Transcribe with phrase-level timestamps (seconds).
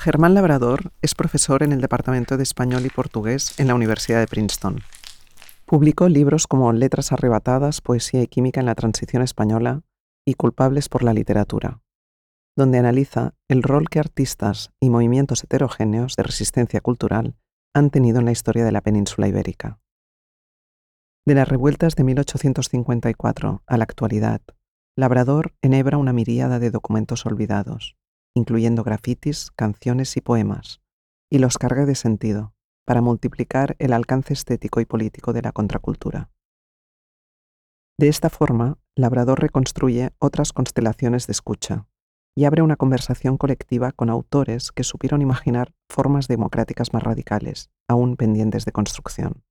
[0.00, 4.26] Germán Labrador es profesor en el Departamento de Español y Portugués en la Universidad de
[4.26, 4.80] Princeton.
[5.66, 9.82] Publicó libros como Letras arrebatadas, Poesía y Química en la Transición Española
[10.26, 11.82] y Culpables por la Literatura,
[12.56, 17.36] donde analiza el rol que artistas y movimientos heterogéneos de resistencia cultural
[17.74, 19.80] han tenido en la historia de la península ibérica.
[21.26, 24.40] De las revueltas de 1854 a la actualidad,
[24.96, 27.98] Labrador enhebra una miríada de documentos olvidados,
[28.34, 30.80] incluyendo grafitis, canciones y poemas,
[31.30, 36.30] y los carga de sentido para multiplicar el alcance estético y político de la contracultura.
[37.98, 41.86] De esta forma, Labrador reconstruye otras constelaciones de escucha
[42.34, 48.16] y abre una conversación colectiva con autores que supieron imaginar formas democráticas más radicales, aún
[48.16, 49.44] pendientes de construcción.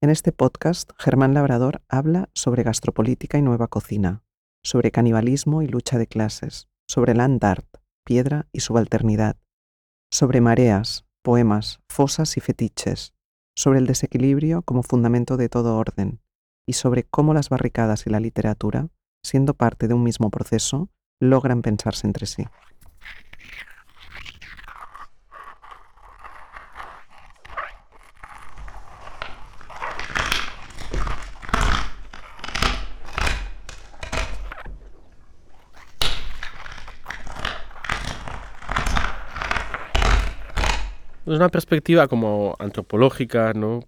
[0.00, 4.22] En este podcast, Germán Labrador habla sobre gastropolítica y nueva cocina,
[4.62, 7.66] sobre canibalismo y lucha de clases, sobre land art,
[8.04, 9.36] piedra y subalternidad,
[10.10, 13.14] sobre mareas, poemas, fosas y fetiches,
[13.56, 16.20] sobre el desequilibrio como fundamento de todo orden,
[16.66, 18.88] y sobre cómo las barricadas y la literatura,
[19.22, 22.46] siendo parte de un mismo proceso, logran pensarse entre sí.
[41.28, 43.80] Es una perspectiva como antropológica, ¿no?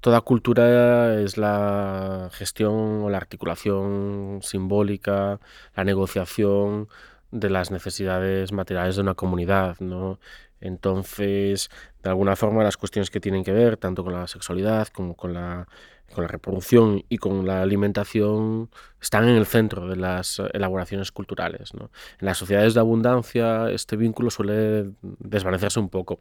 [0.00, 5.40] Toda cultura es la gestión o la articulación simbólica,
[5.74, 6.88] la negociación
[7.32, 10.20] de las necesidades materiales de una comunidad, ¿no?
[10.60, 11.70] Entonces,
[12.02, 15.34] de alguna forma, las cuestiones que tienen que ver tanto con la sexualidad como con
[15.34, 15.66] la
[16.16, 21.72] reproducción y con la alimentación están en el centro de las elaboraciones culturales.
[21.74, 21.88] En
[22.20, 26.18] las sociedades de abundancia este vínculo suele desvanecerse un poco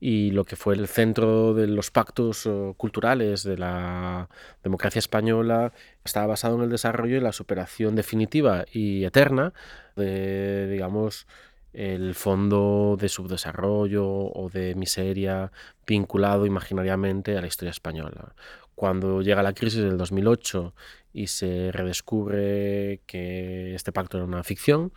[0.00, 4.28] y lo que fue el centro de los pactos eh, culturales de la
[4.62, 5.72] democracia española
[6.04, 9.52] estaba basado en el desarrollo y la superación definitiva y eterna
[9.96, 11.26] de, digamos,
[11.72, 15.52] el fondo de subdesarrollo o de miseria
[15.86, 18.34] vinculado imaginariamente a la historia española
[18.74, 20.74] cuando llega la crisis del 2008
[21.12, 24.92] y se redescubre que este pacto era una ficción,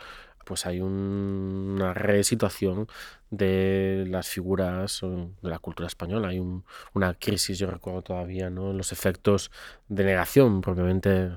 [0.46, 2.88] pues hay una resituación
[3.32, 6.30] de las figuras de la cultura española.
[6.30, 6.42] Hay
[6.94, 8.74] una crisis, yo recuerdo todavía, ¿no?
[8.74, 9.52] los efectos
[9.88, 11.32] de negación propiamente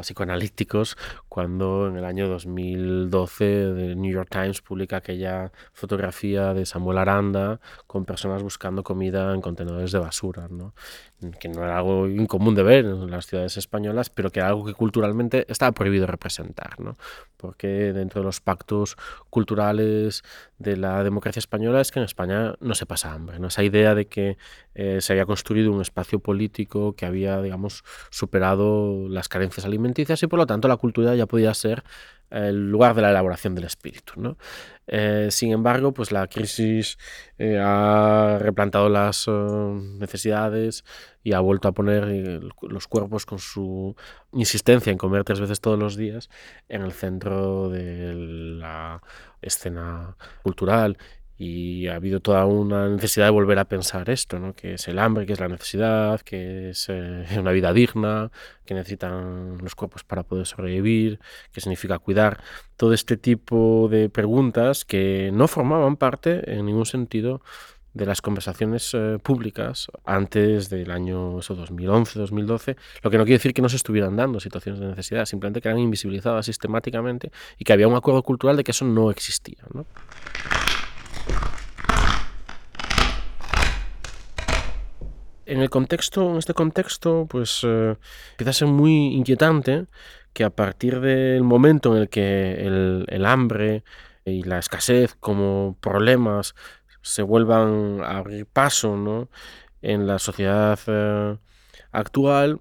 [0.00, 0.96] psicoanalíticos
[1.34, 7.58] cuando en el año 2012 The New York Times publica aquella fotografía de Samuel Aranda
[7.88, 10.74] con personas buscando comida en contenedores de basura, ¿no?
[11.40, 14.64] que no era algo incomún de ver en las ciudades españolas, pero que era algo
[14.64, 16.98] que culturalmente estaba prohibido representar, ¿no?
[17.36, 18.96] porque dentro de los pactos
[19.30, 20.22] culturales
[20.58, 23.48] de la democracia española es que en España no se pasa hambre, ¿no?
[23.48, 24.36] esa idea de que
[24.74, 30.26] eh, se había construido un espacio político que había, digamos, superado las carencias alimenticias y
[30.26, 31.84] por lo tanto la cultura ya podía ser
[32.30, 34.14] el lugar de la elaboración del espíritu.
[34.16, 34.36] ¿no?
[34.86, 36.98] Eh, sin embargo, pues la crisis
[37.38, 40.84] eh, ha replantado las necesidades
[41.22, 43.94] y ha vuelto a poner los cuerpos con su
[44.32, 46.28] insistencia en comer tres veces todos los días
[46.68, 49.00] en el centro de la
[49.40, 50.98] escena cultural
[51.36, 54.54] y ha habido toda una necesidad de volver a pensar esto, ¿no?
[54.54, 58.30] que es el hambre, que es la necesidad, que es eh, una vida digna,
[58.64, 61.18] que necesitan los cuerpos para poder sobrevivir,
[61.52, 62.40] que significa cuidar.
[62.76, 67.42] Todo este tipo de preguntas que no formaban parte en ningún sentido
[67.94, 73.62] de las conversaciones eh, públicas antes del año 2011-2012, lo que no quiere decir que
[73.62, 77.86] no se estuvieran dando situaciones de necesidad, simplemente que eran invisibilizadas sistemáticamente y que había
[77.86, 79.62] un acuerdo cultural de que eso no existía.
[79.72, 79.86] ¿no?
[85.46, 87.96] En el contexto, en este contexto, pues eh,
[88.32, 89.86] empieza a ser muy inquietante
[90.32, 92.66] que a partir del momento en el que
[93.08, 93.84] el, hambre
[94.24, 96.54] y la escasez como problemas
[97.02, 99.28] se vuelvan a abrir paso ¿no?
[99.80, 101.38] en la sociedad eh,
[101.92, 102.60] actual,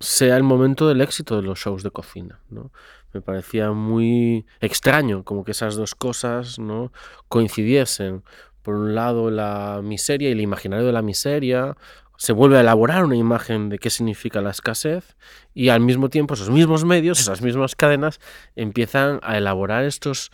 [0.00, 2.40] sea el momento del éxito de los shows de cocina.
[2.50, 2.70] ¿no?
[3.12, 6.92] Me parecía muy extraño como que esas dos cosas ¿no?
[7.28, 8.22] coincidiesen.
[8.62, 11.76] Por un lado la miseria y el imaginario de la miseria,
[12.18, 15.16] se vuelve a elaborar una imagen de qué significa la escasez
[15.54, 18.18] y al mismo tiempo esos mismos medios, esas mismas cadenas
[18.56, 20.32] empiezan a elaborar estos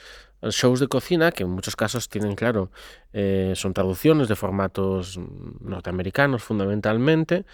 [0.48, 2.70] shows de cocina que en muchos casos tienen, claro,
[3.12, 5.20] eh, son traducciones de formatos
[5.60, 7.44] norteamericanos fundamentalmente,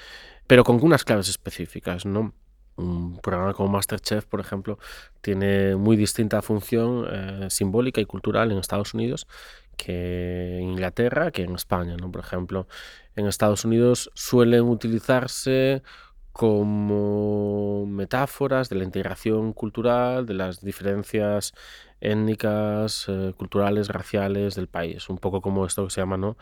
[0.47, 2.33] pero con unas claves específicas, ¿no?
[2.77, 4.79] Un programa como Masterchef, por ejemplo,
[5.21, 9.27] tiene muy distinta función eh, simbólica y cultural en Estados Unidos
[9.77, 12.13] que en Inglaterra que en España, ¿no?
[12.13, 12.67] Por ejemplo,
[13.17, 15.83] en Estados Unidos suelen utilizarse
[16.33, 21.53] como metáforas de la integración cultural, de las diferencias
[22.01, 25.09] étnicas, eh, culturales, raciales del país.
[25.09, 26.37] Un poco como esto que se llama, ¿no?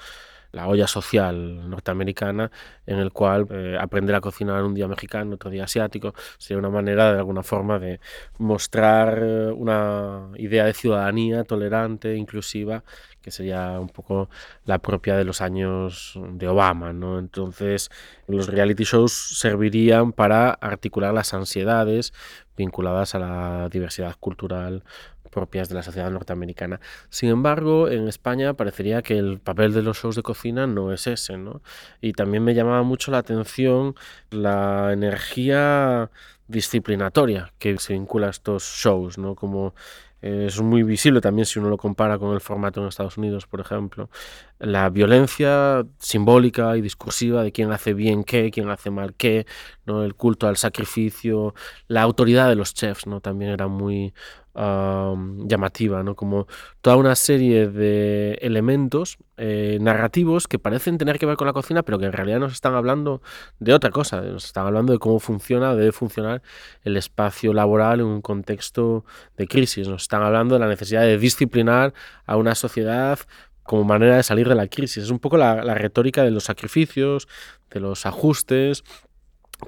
[0.52, 2.50] La olla social norteamericana,
[2.86, 6.70] en el cual eh, aprender a cocinar un día mexicano, otro día asiático, sería una
[6.70, 8.00] manera de alguna forma de
[8.38, 12.82] mostrar eh, una idea de ciudadanía tolerante, inclusiva,
[13.20, 14.30] que sería un poco
[14.64, 16.92] la propia de los años de Obama.
[16.92, 17.18] ¿no?
[17.18, 17.90] Entonces,
[18.26, 22.12] los reality shows servirían para articular las ansiedades
[22.56, 24.82] vinculadas a la diversidad cultural
[25.28, 26.80] propias de la sociedad norteamericana.
[27.10, 31.06] Sin embargo, en España parecería que el papel de los shows de cocina no es
[31.06, 31.62] ese, ¿no?
[32.00, 33.94] Y también me llamaba mucho la atención
[34.30, 36.10] la energía
[36.48, 39.34] disciplinatoria que se vincula a estos shows, ¿no?
[39.34, 39.74] Como
[40.20, 43.60] es muy visible también si uno lo compara con el formato en Estados Unidos, por
[43.60, 44.10] ejemplo.
[44.58, 49.46] La violencia simbólica y discursiva de quién hace bien qué, quién hace mal qué,
[49.86, 50.02] ¿no?
[50.02, 51.54] el culto al sacrificio,
[51.86, 53.20] la autoridad de los chefs, ¿no?
[53.20, 54.12] también era muy
[54.58, 56.16] llamativa, ¿no?
[56.16, 56.48] como
[56.80, 61.84] toda una serie de elementos eh, narrativos que parecen tener que ver con la cocina,
[61.84, 63.22] pero que en realidad nos están hablando
[63.60, 66.42] de otra cosa, nos están hablando de cómo funciona, debe funcionar
[66.82, 69.04] el espacio laboral en un contexto
[69.36, 71.94] de crisis, nos están hablando de la necesidad de disciplinar
[72.26, 73.20] a una sociedad
[73.68, 75.04] como manera de salir de la crisis.
[75.04, 77.28] Es un poco la, retórica de los sacrificios,
[77.70, 78.82] de los ajustes,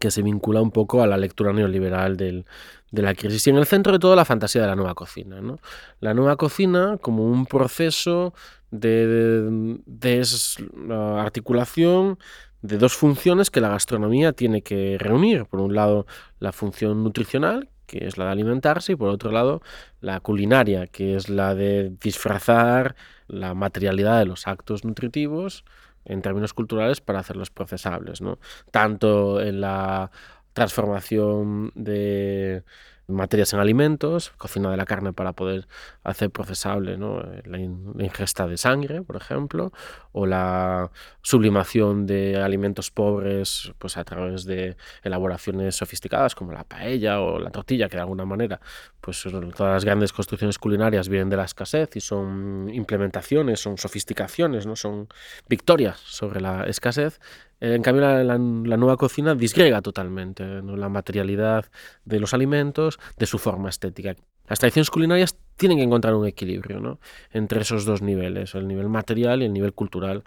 [0.00, 2.46] que se vincula un poco a la lectura neoliberal de
[2.92, 3.46] la crisis.
[3.46, 5.42] Y en el centro de todo la fantasía de la nueva cocina.
[5.42, 5.58] ¿no?
[6.00, 8.32] La nueva cocina como un proceso
[8.70, 12.18] de desarticulación
[12.62, 15.44] de dos funciones que la gastronomía tiene que reunir.
[15.44, 16.06] Por un lado,
[16.38, 19.62] la función nutricional, que es la de alimentarse, y por otro lado,
[20.00, 22.94] la culinaria, que es la de disfrazar
[23.26, 25.64] la materialidad de los actos nutritivos
[26.04, 28.38] en términos culturales para hacerlos procesables, ¿no?
[28.70, 30.12] Tanto en la
[30.52, 32.62] transformación de
[33.10, 35.66] materias en alimentos, cocina de la carne para poder
[36.04, 39.72] hacer procesable la, ingesta de sangre, por ejemplo,
[40.12, 40.90] o la
[41.22, 47.50] sublimación de alimentos pobres pues a través de elaboraciones sofisticadas como la paella o la
[47.50, 48.60] tortilla, que de alguna manera
[49.00, 54.66] pues todas las grandes construcciones culinarias vienen de la escasez y son implementaciones, son sofisticaciones,
[54.66, 55.08] no son
[55.48, 57.20] victorias sobre la escasez
[57.60, 61.66] en cambio, la, nueva cocina disgrega totalmente la materialidad
[62.04, 64.16] de los alimentos de su forma estética.
[64.48, 66.98] Las tradiciones culinarias tienen que encontrar un equilibrio
[67.32, 70.24] entre esos dos niveles, el nivel material y el nivel cultural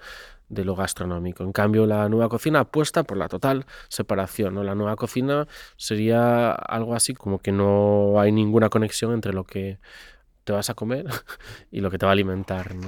[0.47, 1.43] de lo gastronómico.
[1.43, 4.63] En cambio, la nueva cocina apuesta por la total separación.
[4.65, 9.79] La nueva cocina sería algo así como que no hay ninguna conexión entre lo que
[10.43, 11.05] te vas a comer
[11.71, 12.75] y lo que te va a alimentar.
[12.75, 12.87] ¿no?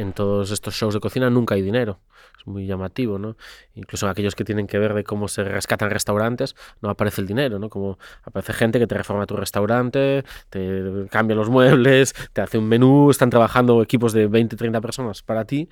[0.00, 2.00] En todos estos shows de cocina nunca hay dinero.
[2.38, 3.36] Es muy llamativo, ¿no?
[3.74, 7.26] Incluso en aquellos que tienen que ver de cómo se rescatan restaurantes, no aparece el
[7.26, 7.68] dinero, ¿no?
[7.68, 12.66] Como aparece gente que te reforma tu restaurante, te cambia los muebles, te hace un
[12.66, 15.68] menú, están trabajando equipos de 20, 30 personas para ti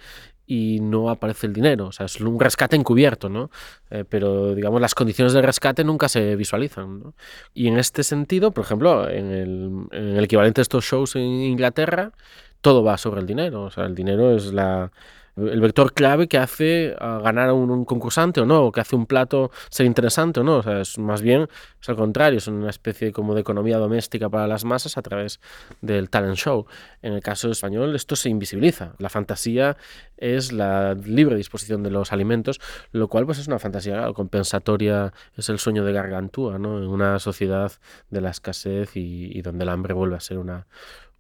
[0.47, 1.87] y no aparece el dinero.
[1.87, 3.51] O sea, es un rescate encubierto, ¿no?
[3.91, 7.15] Eh, pero, digamos, las condiciones del rescate nunca se visualizan.
[7.55, 11.23] Y en este sentido, por ejemplo, en el, en el equivalente de estos shows en
[11.23, 12.13] Inglaterra,
[12.61, 13.63] todo va sobre el dinero.
[13.63, 14.91] O sea, el dinero es la,
[15.39, 19.51] el vector clave que hace ganar a un, concursante o no, que hace un plato
[19.71, 20.57] ser interesante o no.
[20.57, 21.49] O sea, es más bien
[21.81, 25.41] es al contrario, es una especie como de economía doméstica para las masas a través
[25.81, 26.67] del talent show.
[27.03, 28.95] En el caso español esto se invisibiliza.
[28.99, 29.77] La fantasía
[30.17, 32.61] es la libre disposición de los alimentos,
[32.91, 36.79] lo cual pues es una fantasía compensatoria, es el sueño de Gargantúa, ¿no?
[36.79, 37.73] En una sociedad
[38.11, 40.67] de la escasez y donde el hambre vuelve a ser una,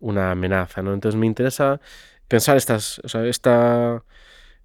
[0.01, 0.83] una amenaza.
[0.83, 0.95] ¿no?
[0.95, 1.81] Entonces me interesa
[2.29, 4.03] pensar estas, esta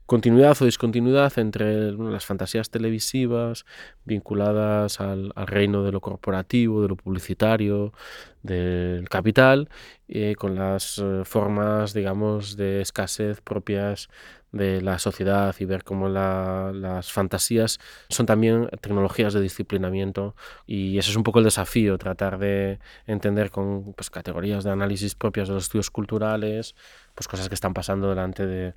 [0.05, 3.65] continuidad o discontinuidad entre las fantasías televisivas
[4.03, 7.93] vinculadas al, reino de lo corporativo, de lo publicitario,
[8.41, 9.69] del capital,
[10.09, 14.09] eh, con las eh, formas, digamos, de escasez propias
[14.53, 21.09] de la sociedad y ver cómo las fantasías son también tecnologías de disciplinamiento y ese
[21.09, 25.55] es un poco el desafío, tratar de entender con pues, categorías de análisis propias de
[25.55, 26.75] los estudios culturales,
[27.15, 28.73] pues cosas que están pasando delante de,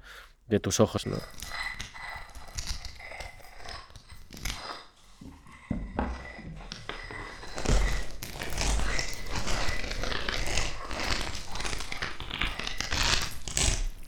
[0.48, 1.06] de tus ojos.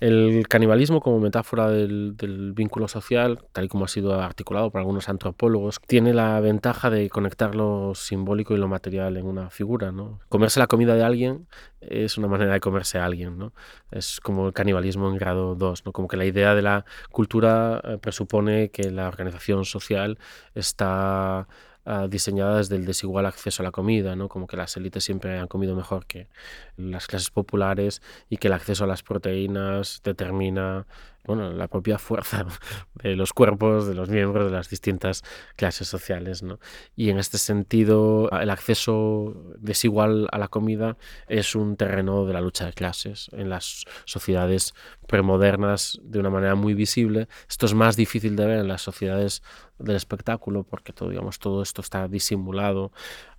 [0.01, 2.15] El canibalismo como metáfora del,
[2.55, 7.11] vínculo social, tal y como ha sido articulado por algunos antropólogos, tiene la ventaja de
[7.11, 9.91] conectar lo simbólico y lo material en una figura.
[9.91, 10.21] ¿no?
[10.29, 11.49] Comerse la comida de alguien
[11.81, 13.39] es una manera de comerse a alguien.
[13.39, 13.53] ¿no?
[13.91, 15.93] Es como el canibalismo en grado 2, ¿no?
[15.93, 20.19] como que la idea de la cultura eh, presupone que la organización social
[20.55, 21.49] está
[21.91, 24.29] Ah, diseñadas del desigual acceso a la comida, ¿no?
[24.29, 26.29] como que las élites siempre han comido mejor que
[26.77, 30.87] las clases populares y que el acceso a las proteínas determina
[31.29, 32.47] bueno, la propia fuerza
[32.95, 35.23] de los cuerpos, de los miembros de las distintas
[35.57, 36.43] clases sociales.
[36.43, 36.59] ¿no?
[36.97, 40.97] Y en este sentido, el acceso desigual a la comida
[41.29, 44.75] es un terreno de la lucha de clases en las sociedades
[45.07, 47.29] premodernas de una manera muy visible.
[47.47, 49.43] Esto es más difícil de ver en las sociedades
[49.79, 52.91] del espectáculo porque todo, digamos, todo esto está disimulado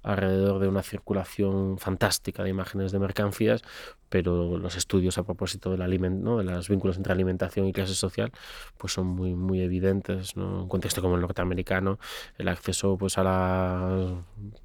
[0.03, 3.61] alrededor de una circulación fantástica de imágenes de mercancías,
[4.09, 8.31] pero los estudios a propósito del alimento, de los vínculos entre alimentación y clase social
[8.77, 10.35] pues son muy, muy evidentes.
[10.35, 10.45] ¿no?
[10.45, 11.99] En un contexto como el norteamericano,
[12.37, 14.19] el acceso pues, a los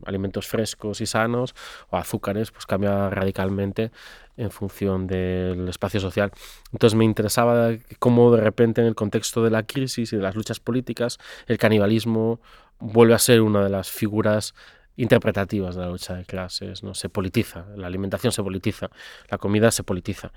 [0.06, 1.54] alimentos frescos y sanos
[1.90, 3.90] o azúcares pues, cambia radicalmente
[4.36, 6.32] en función del espacio social.
[6.72, 10.34] Entonces me interesaba cómo de repente en el contexto de la crisis y de las
[10.34, 12.40] luchas políticas el canibalismo
[12.80, 14.54] vuelve a ser una de las figuras
[14.96, 16.94] interpretativas de la lucha de clases, ¿no?
[16.94, 18.90] Se politiza, la alimentación se politiza,
[19.28, 20.32] la comida se politiza.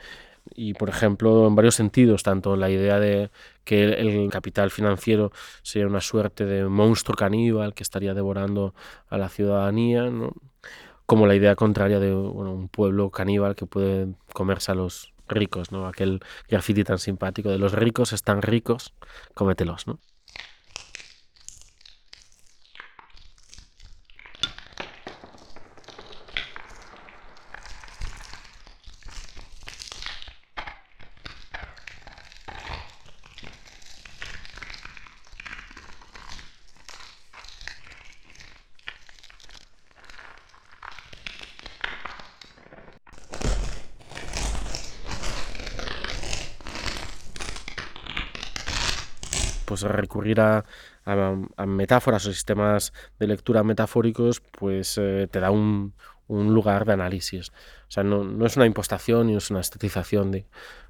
[0.55, 3.31] Y, por ejemplo, en varios sentidos, tanto la idea de
[3.63, 8.73] que el, capital financiero sería una suerte de monstruo caníbal que estaría devorando
[9.09, 10.33] a la ciudadanía, ¿no?
[11.05, 15.87] como la idea contraria de un pueblo caníbal que puede comerse a los ricos, ¿no?
[15.87, 18.93] aquel graffiti tan simpático de los ricos están ricos,
[19.33, 19.87] cómetelos.
[19.87, 19.99] ¿no?
[49.81, 50.63] Pues recurrir a,
[51.65, 55.93] metáforas o sistemas de lectura metafóricos, pues eh, te da un,
[56.29, 57.49] lugar de análisis.
[57.49, 60.45] O sea, no, es una impostación ni es una estetización de,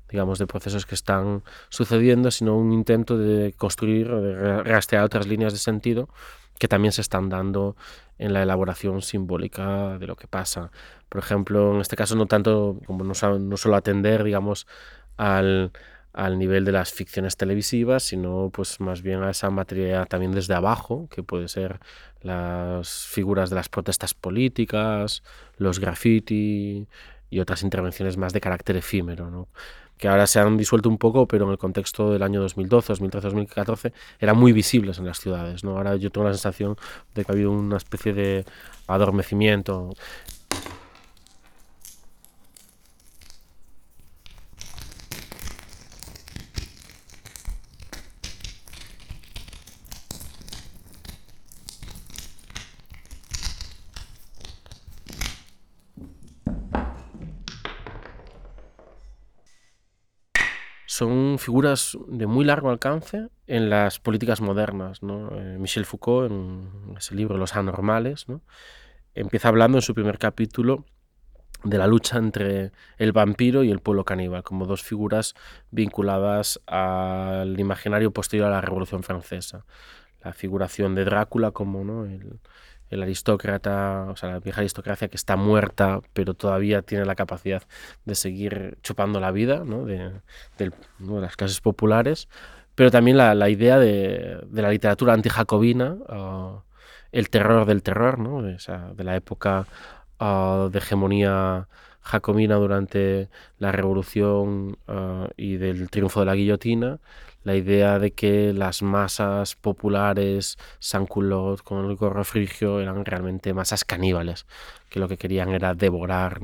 [0.10, 5.54] digamos, de procesos que están sucediendo, sino un intento de construir de rastrear otras líneas
[5.54, 6.10] de sentido
[6.58, 7.76] que también se están dando
[8.18, 10.72] en la elaboración simbólica de lo que pasa.
[11.08, 14.66] Por ejemplo, en este caso no tanto como no, no solo atender, digamos,
[15.18, 15.72] al,
[16.14, 20.54] al nivel de las ficciones televisivas, sino pues más bien a esa materia también desde
[20.56, 21.80] abajo, que puede ser
[22.22, 25.24] las figuras de las protestas políticas,
[25.58, 26.88] los graffiti
[27.30, 29.48] y otras intervenciones más de carácter efímero, ¿no?
[29.98, 33.28] que ahora se han disuelto un poco, pero en el contexto del año 2012, 2013,
[33.28, 35.64] 2014 eran muy visibles en las ciudades.
[35.64, 35.78] ¿no?
[35.78, 36.78] Ahora yo tengo la sensación
[37.16, 38.46] de que ha habido una especie de
[38.88, 39.94] adormecimiento.
[60.98, 65.00] son figuras de muy largo alcance en las políticas modernas.
[65.02, 68.42] Eh, Michel Foucault, en ese libro Los Anormales, ¿no?
[69.16, 70.84] empieza hablando en su primer capítulo
[71.64, 75.36] de la lucha entre el vampiro y el pueblo caníbal, como dos figuras
[75.72, 79.64] vinculadas al imaginario posterior a la Revolución Francesa.
[80.26, 82.04] La figuración de Drácula como ¿no?
[82.04, 82.42] el,
[82.90, 87.64] el aristócrata, o sea, la vieja aristocracia que está muerta, pero todavía tiene la capacidad
[88.06, 89.86] de seguir chupando la vida ¿no?
[89.86, 90.12] de,
[91.00, 92.28] las clases populares,
[92.76, 96.62] pero también la, idea de, la literatura antijacobina, uh,
[97.12, 98.42] el terror del terror, ¿no?
[98.42, 98.58] de,
[98.96, 99.66] de la época
[100.20, 101.68] uh, de hegemonía
[102.02, 103.30] jacobina durante
[103.60, 107.00] la revolución uh, y del triunfo de la guillotina,
[107.48, 113.86] la idea de que las masas populares, Sans-Culotte con el gorro frigio, eran realmente masas
[113.86, 114.46] caníbales,
[114.90, 116.42] que lo que querían era devorar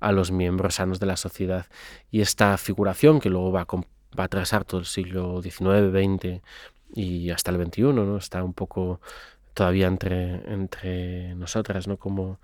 [0.00, 1.66] a los miembros sanos de la sociedad.
[2.10, 6.40] Y esta figuración, que luego va a, atravesar todo el siglo XIX, XX
[6.94, 8.16] y hasta el XXI, ¿no?
[8.16, 9.02] está un poco
[9.52, 11.98] todavía entre, entre nosotras, ¿no?
[11.98, 12.38] como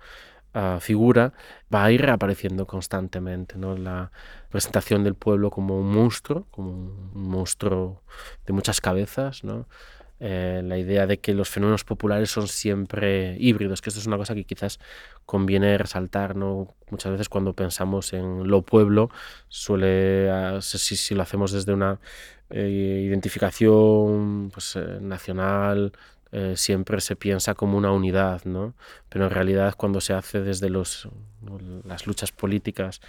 [0.79, 1.33] figura
[1.73, 3.57] va a ir reapareciendo constantemente.
[3.57, 3.75] ¿no?
[3.75, 4.11] La
[4.49, 8.01] presentación del pueblo como un monstruo, como un monstruo
[8.45, 9.67] de muchas cabezas, ¿no?
[10.19, 14.17] eh, la idea de que los fenómenos populares son siempre híbridos, que esto es una
[14.17, 14.79] cosa que quizás
[15.25, 16.75] conviene resaltar, ¿no?
[16.89, 19.09] Muchas veces cuando pensamos en lo pueblo,
[19.47, 21.99] suele, ah, si, lo hacemos desde una
[22.49, 25.93] eh, identificación pues, eh, nacional,
[26.53, 28.75] siempre se piensa como una unidad, ¿no?
[29.09, 31.09] Pero en realidad cuando se hace desde los,
[31.85, 33.01] las luchas políticas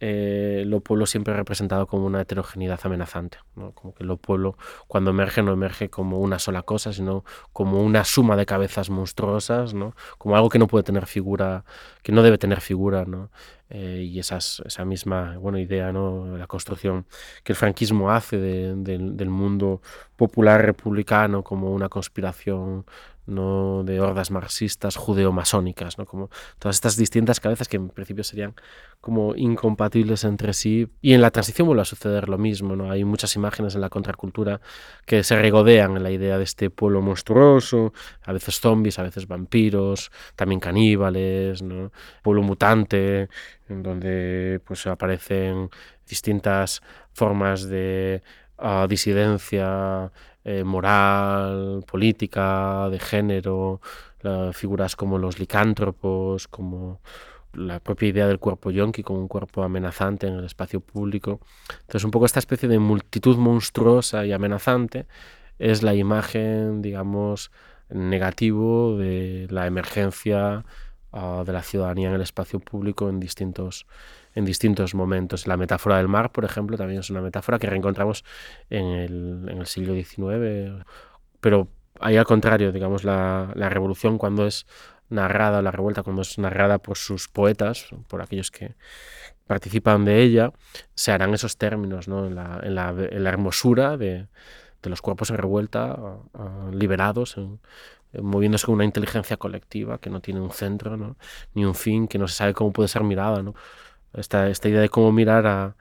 [0.00, 3.72] eh, lo pueblo siempre representado como una heterogeneidad amenazante, ¿no?
[3.72, 8.04] como que lo pueblo cuando emerge no emerge como una sola cosa, sino como una
[8.04, 9.94] suma de cabezas monstruosas, ¿no?
[10.18, 11.64] como algo que no puede tener figura,
[12.02, 13.30] que no debe tener figura, ¿no?
[13.68, 16.36] Eh, y esas, esa misma bueno, idea, ¿no?
[16.36, 17.04] la construcción
[17.42, 19.82] que el franquismo hace del mundo
[20.14, 22.84] popular republicano como una conspiración
[23.26, 26.06] no de hordas marxistas judeo-masónicas, ¿no?
[26.06, 28.54] como todas estas distintas cabezas que en principio serían
[29.00, 30.88] como incompatibles entre sí.
[31.02, 32.90] Y en la transición vuelve a suceder lo mismo, ¿no?
[32.90, 34.60] hay muchas imágenes en la contracultura
[35.04, 37.92] que se regodean en la idea de este pueblo monstruoso,
[38.24, 41.64] a veces zombies, a veces vampiros, también caníbales,
[42.22, 43.28] pueblo mutante,
[43.68, 45.70] en donde pues aparecen
[46.08, 46.82] distintas
[47.12, 48.22] formas de
[48.58, 50.12] uh, disidencia,
[50.44, 53.80] eh, moral, política, de género,
[54.52, 57.00] figuras como los licántropos, como
[57.56, 61.40] la propia idea del cuerpo yonki como un cuerpo amenazante en el espacio público.
[61.80, 65.06] Entonces, un poco esta especie de multitud monstruosa y amenazante
[65.58, 67.50] es la imagen, digamos,
[67.88, 70.64] negativo de la emergencia
[71.44, 73.86] de la ciudadanía en el espacio público en distintos
[74.34, 75.46] en distintos momentos.
[75.46, 78.22] La metáfora del mar, por ejemplo, también es una metáfora que reencontramos
[78.68, 80.84] en el, en el siglo XIX,
[81.40, 81.68] pero
[82.00, 84.66] ahí al contrario, digamos, la, la revolución cuando es
[85.08, 88.74] narrada, la revuelta cuando es narrada por sus poetas, por aquellos que
[89.46, 90.52] participan de ella,
[90.94, 92.26] se harán esos términos, ¿no?
[92.26, 94.26] en, la, en, la, en la hermosura de,
[94.86, 95.98] de, los cuerpos en revuelta,
[96.72, 97.36] liberados,
[98.20, 101.16] moviéndose con una inteligencia colectiva que no tiene un centro, ¿no?
[101.54, 103.42] ni un fin, que no se sabe cómo puede ser mirada.
[103.42, 103.54] ¿no?
[104.16, 105.76] esta, esta idea de cómo mirar a,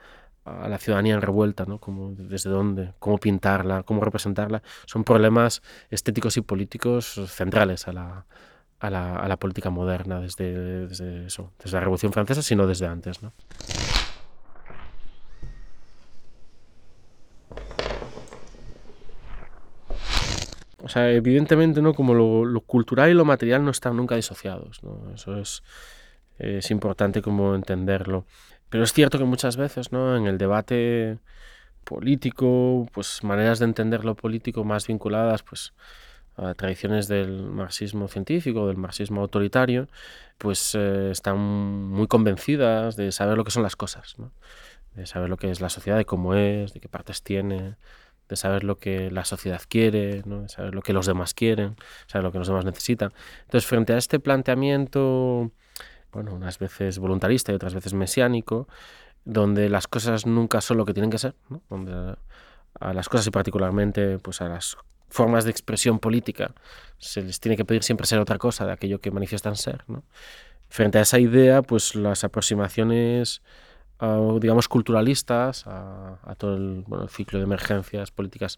[0.45, 1.79] a la ciudadanía en revuelta, ¿no?
[2.17, 8.25] Desde dónde, cómo pintarla, cómo representarla, son problemas estéticos y políticos centrales a la,
[8.79, 12.87] a la, a la política moderna desde, desde, eso, desde la Revolución Francesa, sino desde
[12.87, 13.23] antes.
[13.23, 13.33] ¿no?
[20.85, 21.93] O sea, evidentemente, ¿no?
[21.93, 25.11] Como lo, lo, cultural y lo material no están nunca disociados, ¿no?
[25.13, 25.63] Eso es
[26.37, 28.25] es importante como entenderlo.
[28.69, 30.17] Pero es cierto que muchas veces, ¿no?
[30.17, 31.19] En el debate
[31.83, 35.73] político, pues maneras de entender lo político más vinculadas, pues
[36.37, 39.87] a tradiciones del marxismo científico, del marxismo autoritario,
[40.37, 44.31] pues eh, están muy convencidas de saber lo que son las cosas, ¿no?
[44.95, 47.75] de saber lo que es la sociedad, de cómo es, de qué partes tiene,
[48.29, 50.43] de saber lo que la sociedad quiere, ¿no?
[50.43, 51.75] de saber lo que los demás quieren,
[52.07, 53.13] saber lo que los demás necesitan.
[53.43, 55.51] Entonces, frente a este planteamiento
[56.15, 58.67] bueno, unas veces voluntarista y otras veces mesiánico,
[59.25, 61.35] donde las cosas nunca son lo que tienen que ser,
[61.69, 62.15] donde
[62.79, 64.77] a las cosas y particularmente pues a las
[65.09, 66.53] formas de expresión política
[66.97, 69.83] se les tiene que pedir siempre ser otra cosa de aquello que manifiestan ser.
[70.69, 73.41] Frente a esa idea, pues las aproximaciones,
[74.01, 78.57] uh, digamos, culturalistas a, a todo el, bueno, el, ciclo de emergencias políticas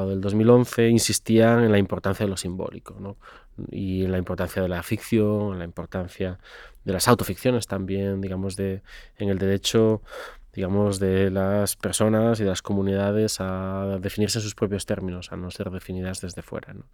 [0.00, 3.16] del 2011 insistían en la importancia de lo simbólico ¿no?
[3.70, 6.38] y en la importancia de la ficción, en la importancia
[6.84, 8.82] de las autoficciones también, digamos, de,
[9.18, 10.00] en el derecho
[10.54, 15.36] digamos, de las personas y de las comunidades a definirse en sus propios términos, a
[15.36, 16.74] no ser definidas desde fuera.
[16.74, 16.84] ¿no?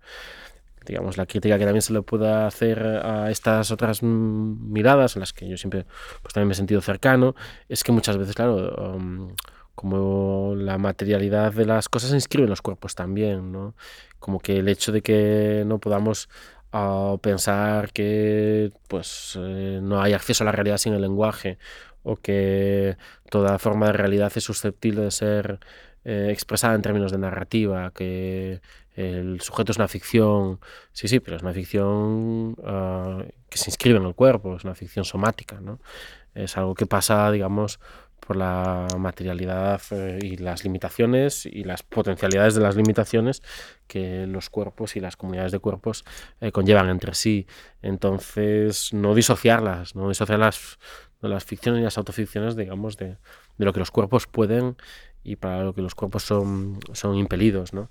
[0.88, 5.33] Digamos, la crítica que también se le pueda hacer a estas otras miradas, en las
[5.33, 5.85] que yo siempre
[6.22, 7.35] pues, también me he sentido cercano,
[7.68, 9.35] es que muchas veces, claro, um,
[9.74, 13.74] como la materialidad de las cosas se inscribe en los cuerpos también, ¿no?
[14.18, 16.29] Como que el hecho de que no podamos
[16.72, 21.59] a pensar que pues eh, no hay acceso a la realidad sin el lenguaje
[22.03, 22.96] o que
[23.31, 25.61] toda forma de realidad es susceptible de ser
[26.05, 28.61] eh, expresada en términos de narrativa, que
[28.98, 30.58] el sujeto es una ficción,
[30.92, 34.74] sí, sí, pero es una ficción uh, que se inscribe en el cuerpo, es una
[34.74, 35.78] ficción somática, ¿no?
[36.34, 37.78] Es algo que pasa, digamos,
[38.18, 43.40] por la materialidad eh, y las limitaciones y las potencialidades de las limitaciones
[43.87, 46.04] que los cuerpos y las comunidades de cuerpos
[46.40, 47.46] eh, conllevan entre sí.
[47.82, 50.78] Entonces, no disociarlas, no disociar las,
[51.20, 53.16] las ficciones y las autoficciones, digamos, de,
[53.58, 54.76] de, lo que los cuerpos pueden
[55.22, 57.90] y para lo que los cuerpos son, son impelidos, ¿no?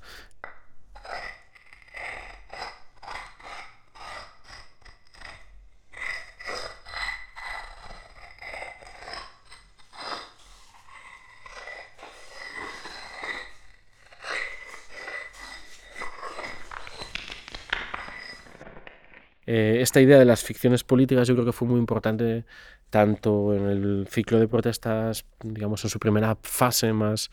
[19.49, 22.45] Eh, esta idea de las ficciones políticas yo creo que fue muy importante
[22.89, 27.31] tanto en el ciclo de protestas, digamos, en su primera fase más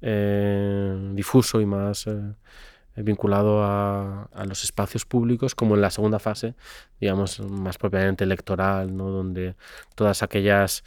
[0.00, 2.34] eh, difuso y más eh,
[2.96, 6.54] vinculado a, a, los espacios públicos, como en la segunda fase,
[7.00, 9.10] digamos, más propiamente electoral, ¿no?
[9.10, 9.54] donde
[9.94, 10.84] todas aquellas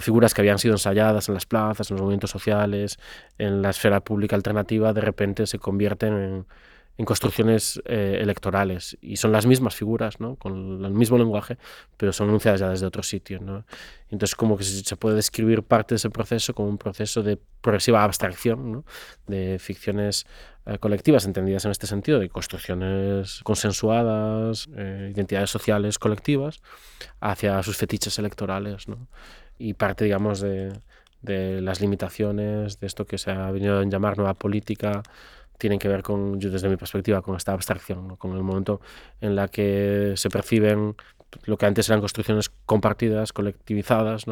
[0.00, 2.98] figuras que habían sido ensayadas en las plazas, en los movimientos sociales,
[3.38, 6.46] en la esfera pública alternativa, de repente se convierten en,
[6.98, 10.36] en construcciones eh, electorales y son las mismas figuras, ¿no?
[10.36, 11.58] con el mismo lenguaje,
[11.96, 13.38] pero son anunciadas ya desde otro sitio.
[13.40, 13.64] ¿no?
[14.10, 18.02] Entonces como que se puede describir parte de ese proceso como un proceso de progresiva
[18.02, 18.84] abstracción ¿no?
[19.26, 20.26] de ficciones
[20.64, 26.62] eh, colectivas entendidas en este sentido, de construcciones consensuadas, eh, identidades sociales colectivas,
[27.20, 28.88] hacia sus fetiches electorales.
[28.88, 29.06] ¿no?
[29.58, 30.72] Y parte, digamos, de,
[31.20, 35.02] de las limitaciones de esto que se ha venido a llamar nueva política,
[35.58, 38.80] tienen que ver con, yo desde mi perspectiva, con esta abstracción, con el momento
[39.20, 40.94] en la que se perciben
[41.44, 44.24] lo que antes eran construcciones compartidas, colectivizadas,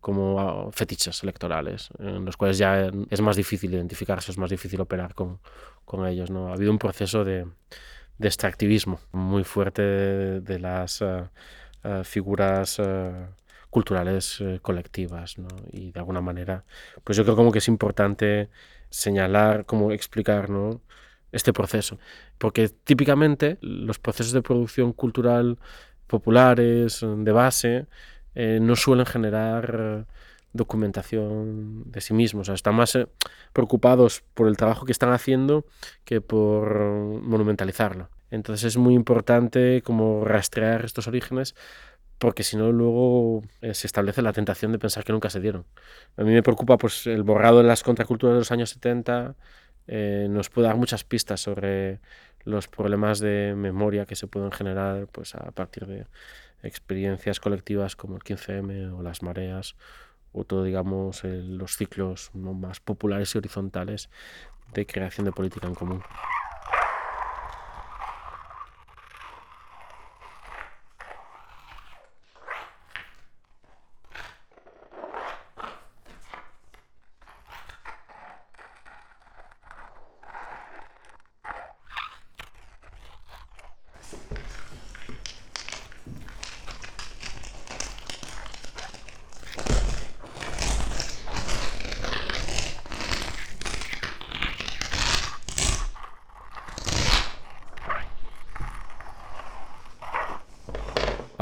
[0.00, 4.80] como ah, fetiches electorales, en los cuales ya es más difícil identificarse, es más difícil
[4.80, 5.38] operar con,
[5.84, 6.30] con ellos.
[6.30, 6.48] ¿no?
[6.48, 7.46] Ha habido un proceso de,
[8.18, 11.28] de extractivismo muy fuerte de, las uh,
[11.84, 13.12] uh, figuras uh,
[13.70, 15.36] culturales colectivas
[15.70, 16.64] y de alguna manera,
[17.04, 18.50] pues yo creo como que es importante
[18.92, 20.48] señalar, cómo explicar
[21.32, 21.98] este proceso.
[22.38, 25.58] Porque típicamente los procesos de producción cultural
[26.06, 27.86] populares, de base,
[28.34, 30.06] eh, no suelen generar
[30.52, 32.48] documentación de sí mismos.
[32.50, 33.06] Están más eh,
[33.52, 35.64] preocupados por el trabajo que están haciendo
[36.04, 36.78] que por
[37.22, 38.10] monumentalizarlo.
[38.30, 41.54] Entonces es muy importante como rastrear estos orígenes
[42.22, 45.64] porque si no luego eh, se establece la tentación de pensar que nunca se dieron.
[46.16, 49.34] A mí me preocupa pues el borrado en las contraculturas de los años 70,
[49.88, 51.98] eh, nos puede dar muchas pistas sobre
[52.44, 56.06] los problemas de memoria que se pueden generar pues a partir de
[56.62, 59.74] experiencias colectivas como el 15M o las mareas
[60.30, 64.10] o todo digamos los ciclos más populares y horizontales
[64.72, 66.02] de creación de política en común.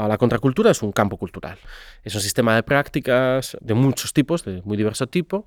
[0.07, 1.57] La contracultura es un campo cultural.
[2.03, 5.45] Es un sistema de prácticas de muchos tipos, de muy diverso tipo,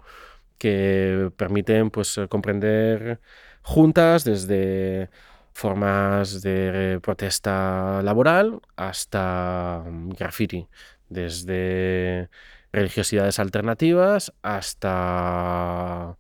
[0.59, 3.21] que permiten pues, comprender
[3.63, 5.11] juntas desde
[5.53, 9.85] formas de protesta laboral hasta
[10.19, 10.67] graffiti,
[11.09, 12.29] desde
[12.73, 16.17] religiosidades alternativas hasta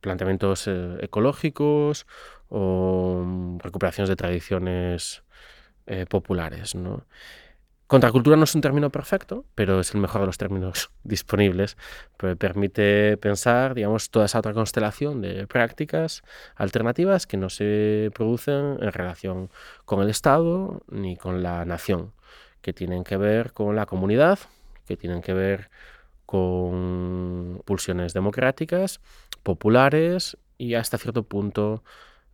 [0.00, 2.06] planteamientos eh, ecológicos
[2.48, 5.24] o recuperaciones de tradiciones
[5.86, 6.76] eh, populares.
[6.76, 7.04] ¿no?
[7.86, 11.76] Contracultura no es un término perfecto, pero es el mejor de los términos disponibles,
[12.38, 16.22] permite pensar, digamos, toda esa otra constelación de prácticas
[16.56, 19.50] alternativas que no se producen en relación
[19.84, 22.12] con el Estado ni con la nación,
[22.60, 24.40] que tienen que ver con la comunidad,
[24.84, 25.70] que tienen que ver
[26.26, 29.00] con pulsiones democráticas,
[29.44, 31.84] populares y hasta cierto punto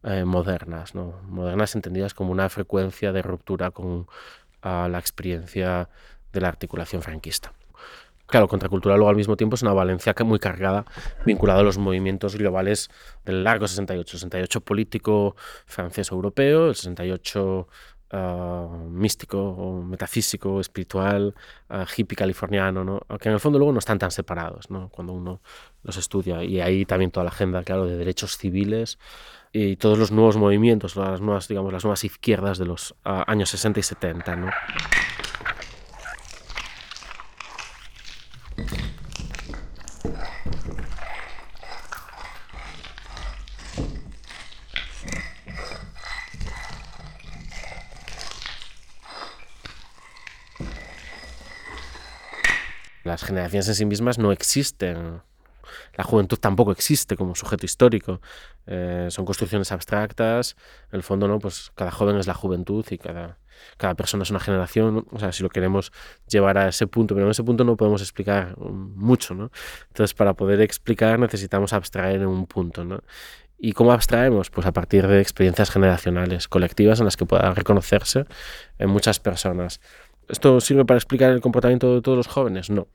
[0.04, 4.08] eh, modernas, modernas entendidas como una frecuencia de ruptura con
[4.62, 5.88] a la experiencia
[6.32, 7.52] de la articulación franquista.
[8.32, 10.86] Claro, contracultural luego al mismo tiempo es una Valencia muy cargada,
[11.26, 12.88] vinculada a los movimientos globales
[13.26, 17.68] del largo 68, 68 político francés-europeo, el 68
[18.12, 21.34] ah, místico, metafísico, espiritual,
[21.68, 23.00] uh, hippie californiano, ¿no?
[23.20, 24.88] que en el fondo luego no están tan separados ¿no?
[24.88, 25.42] cuando uno
[25.82, 26.42] los estudia.
[26.42, 28.98] Y ahí también toda la agenda, claro, de derechos civiles,
[29.52, 33.50] y todos los nuevos movimientos, las nuevas, digamos, las nuevas izquierdas de los uh, años
[33.50, 34.36] 60 y 70.
[34.36, 34.50] ¿no?
[53.04, 55.20] Las generaciones en sí mismas no existen
[55.94, 58.20] la juventud tampoco existe como sujeto histórico.
[58.66, 60.56] Eh, son construcciones abstractas.
[60.90, 61.38] En el fondo, ¿no?
[61.38, 63.38] Pues cada joven es la juventud y cada,
[63.76, 65.06] cada persona es una generación.
[65.10, 65.92] O sea, si lo queremos
[66.28, 69.50] llevar a ese punto, pero en ese punto no podemos explicar mucho, ¿no?
[69.88, 73.00] Entonces, para poder explicar necesitamos abstraer en un punto, ¿no?
[73.58, 74.50] ¿Y cómo abstraemos?
[74.50, 78.24] Pues a partir de experiencias generacionales, colectivas, en las que pueda reconocerse
[78.78, 79.80] en muchas personas.
[80.28, 82.70] ¿Esto sirve para explicar el comportamiento de todos los jóvenes?
[82.70, 82.88] No.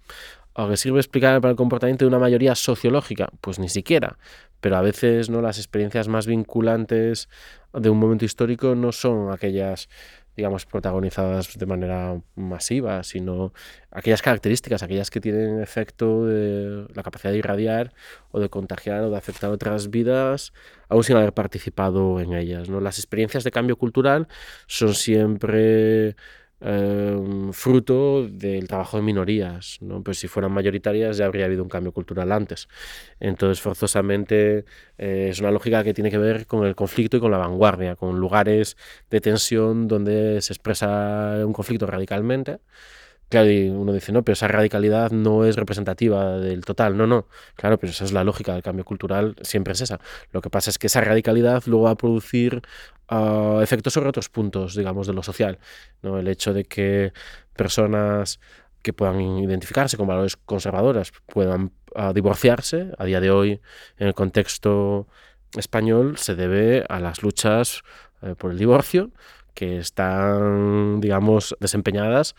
[0.59, 3.29] ¿O que sirve explicar para el comportamiento de una mayoría sociológica?
[3.41, 4.17] Pues ni siquiera.
[4.59, 7.29] Pero a veces no las experiencias más vinculantes
[7.73, 9.87] de un momento histórico no son aquellas
[10.35, 13.53] digamos, protagonizadas de manera masiva, sino
[13.91, 17.93] aquellas características, aquellas que tienen efecto de la capacidad de irradiar
[18.31, 20.53] o de contagiar o de afectar otras vidas,
[20.89, 22.69] aún sin haber participado en ellas.
[22.69, 22.81] ¿no?
[22.81, 24.27] Las experiencias de cambio cultural
[24.67, 26.15] son siempre
[26.59, 29.77] Em, fruto del trabajo de minorías.
[29.81, 30.01] ¿no?
[30.01, 32.67] Pues si fueran mayoritarias ya habría habido un cambio cultural antes.
[33.19, 34.65] Entonces, forzosamente,
[34.97, 37.95] eh, es una lógica que tiene que ver con el conflicto y con la vanguardia,
[37.95, 38.75] con lugares
[39.11, 42.59] de tensión donde se expresa un conflicto radicalmente.
[43.29, 46.95] Claro, y uno dice, no, pero esa radicalidad no es representativa del total.
[46.95, 47.27] No, no.
[47.55, 49.99] Claro, pero esa es la lógica del cambio cultural, siempre es esa.
[50.31, 52.61] Lo que pasa es que esa radicalidad luego va a producir
[53.11, 55.59] uh, efectos sobre otros puntos, digamos, de lo social.
[56.01, 56.17] ¿no?
[56.19, 57.11] El hecho de que
[57.55, 58.39] personas
[58.81, 63.59] que puedan identificarse con valores conservadores puedan uh, divorciarse a día de hoy
[63.97, 65.07] en el contexto
[65.57, 67.81] español se debe a las luchas
[68.21, 69.11] uh, por el divorcio
[69.53, 72.35] que están, digamos, desempeñadas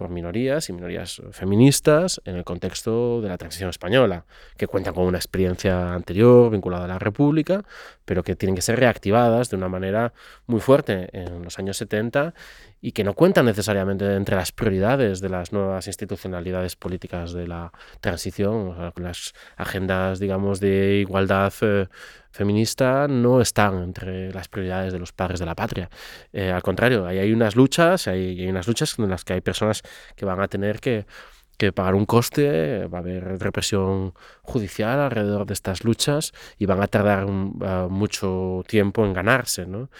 [0.00, 4.24] por minorías y minorías feministas en el contexto de la transición española,
[4.56, 7.64] que cuentan con una experiencia anterior vinculada a la República,
[8.10, 10.12] pero que tienen que ser reactivadas de una manera
[10.48, 12.34] muy fuerte en los años 70
[12.80, 17.70] y que no cuentan necesariamente entre las prioridades de las nuevas institucionalidades políticas de la
[18.00, 21.86] transición, las agendas, digamos, de igualdad eh,
[22.32, 25.88] feminista no están entre las prioridades de los padres de la patria.
[26.32, 29.82] Eh, al contrario, hay unas luchas, hay unas luchas en las que hay personas
[30.16, 31.06] que van a tener que
[31.60, 36.82] que pagar un coste, va a haber represión judicial alrededor de estas luchas y van
[36.82, 39.66] a tardar uh, mucho tiempo en ganarse.
[39.66, 39.90] ¿no?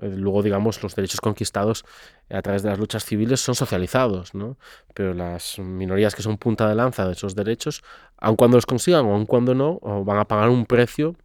[0.00, 1.84] Eh, luego, digamos, los derechos conquistados
[2.30, 4.56] a través de las luchas civiles son socializados, ¿no?
[4.94, 7.82] Pero las minorías que son punta de lanza de esos derechos,
[8.16, 11.16] aun cuando los consigan o aun cuando no, van a pagar un precio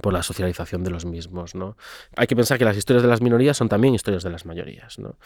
[0.00, 1.54] por la socialización de los mismos.
[1.54, 1.76] ¿no?
[2.16, 4.98] Hay que pensar que las historias de las minorías son también historias de las mayorías,
[4.98, 5.18] ¿no?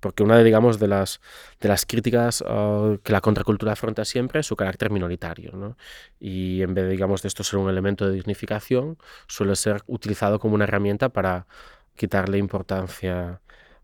[0.00, 1.20] porque una de, digamos, de, las,
[1.60, 5.52] de las críticas uh, que la contracultura afronta siempre es su carácter minoritario.
[5.52, 5.76] ¿no?
[6.18, 10.38] Y en vez de, digamos, de esto ser un elemento de dignificación, suele ser utilizado
[10.38, 11.46] como una herramienta para
[11.96, 13.40] quitarle importancia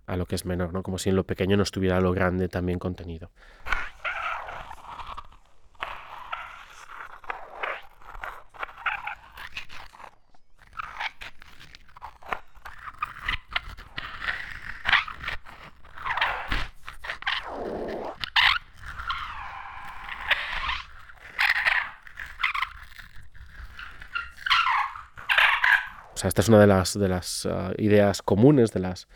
[0.07, 0.83] a lo que es menor, ¿no?
[0.83, 3.31] como si en lo pequeño no estuviera lo grande también contenido.
[26.37, 29.09] Esta es una de las, de las ah, ideas comunes, de los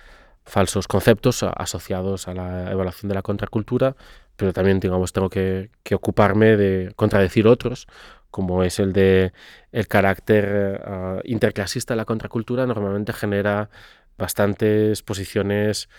[0.46, 3.94] falsos conceptos asociados a la evaluación de la contracultura,
[4.36, 7.88] pero también digamos, tengo que, ocuparme de contradecir otros,
[8.30, 9.34] como es el de
[9.70, 13.68] el carácter ah, interclasista de la contracultura, normalmente genera
[14.16, 15.90] bastantes posiciones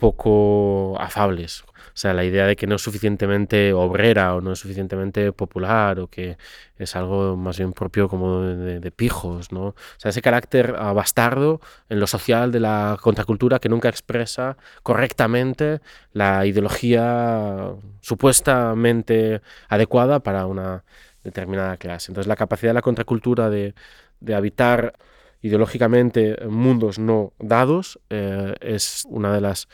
[0.00, 1.62] poco afables.
[1.68, 6.00] O sea, la idea de que no es suficientemente obrera o no es suficientemente popular
[6.00, 6.38] o que
[6.78, 9.66] es algo más bien propio como de, pijos, ¿no?
[9.66, 11.60] O sea, ese carácter bastardo
[11.90, 15.80] en lo social de la contracultura que nunca expresa correctamente
[16.14, 20.82] la ideología supuestamente adecuada para una
[21.24, 22.10] determinada clase.
[22.10, 23.74] Entonces, la capacidad de la contracultura de,
[24.20, 24.94] de habitar
[25.42, 29.68] ideológicamente mundos no dados eh, es una de las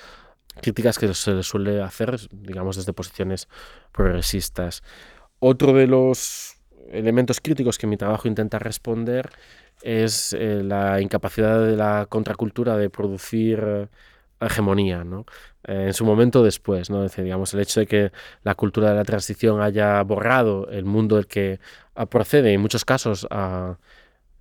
[0.61, 3.49] críticas que se le suele hacer, digamos, desde posiciones
[3.93, 4.83] progresistas.
[5.39, 6.57] Otro de los
[6.91, 9.31] elementos críticos que mi trabajo intenta responder
[9.83, 13.89] es eh, la incapacidad de la contracultura de producir eh,
[14.41, 15.27] hegemonía, ¿no?
[15.65, 17.09] en su momento después, ¿no?
[17.09, 18.13] digamos, el hecho de que
[18.45, 21.59] la cultura de la transición haya borrado el mundo del que
[22.09, 23.77] procede, en muchos casos, a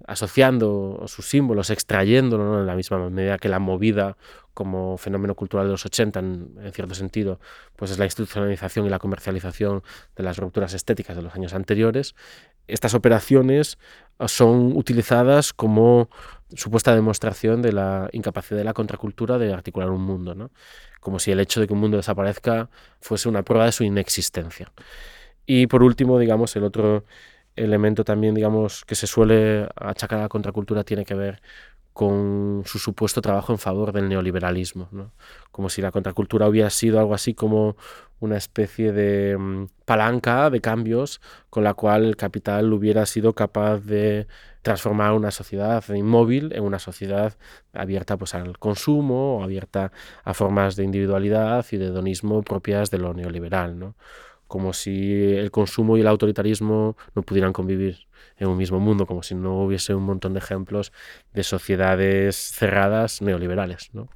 [0.08, 4.18] asociando sus símbolos, extrayéndolo en la misma medida que la movida
[4.54, 7.40] como fenómeno cultural de los 80, en, cierto sentido,
[7.76, 9.84] pues es la institucionalización y la comercialización
[10.16, 12.16] de las rupturas estéticas de los años anteriores.
[12.68, 13.78] Estas operaciones
[14.18, 16.10] ah, son utilizadas como
[16.56, 20.52] supuesta demostración de la incapacidad de la contracultura de articular un mundo, ¿no?
[21.02, 22.70] como si el hecho de que un mundo desaparezca
[23.02, 24.72] fuese una prueba de su inexistencia.
[25.46, 27.04] Y por último, digamos, el otro
[27.56, 31.42] elemento también, digamos, que se suele achacar a la contracultura tiene que ver
[31.96, 34.90] con su supuesto trabajo en favor del neoliberalismo,
[35.52, 37.78] como si la contracultura hubiera sido algo así como
[38.20, 43.80] una especie de mm, palanca de cambios con la cual el capital hubiera sido capaz
[43.80, 44.28] de
[44.62, 47.38] transformar una sociedad inmóvil en una sociedad
[47.72, 49.94] abierta pues, al consumo abierta
[50.26, 53.80] a formas de individualidad y de hedonismo propias de lo neoliberal.
[53.80, 53.96] ¿no?
[54.56, 59.22] Como si el consumo y el autoritarismo no pudieran convivir en un mismo mundo, como
[59.22, 60.94] si no hubiese un montón de ejemplos
[61.34, 63.90] de sociedades cerradas neoliberales.
[63.92, 64.08] ¿no?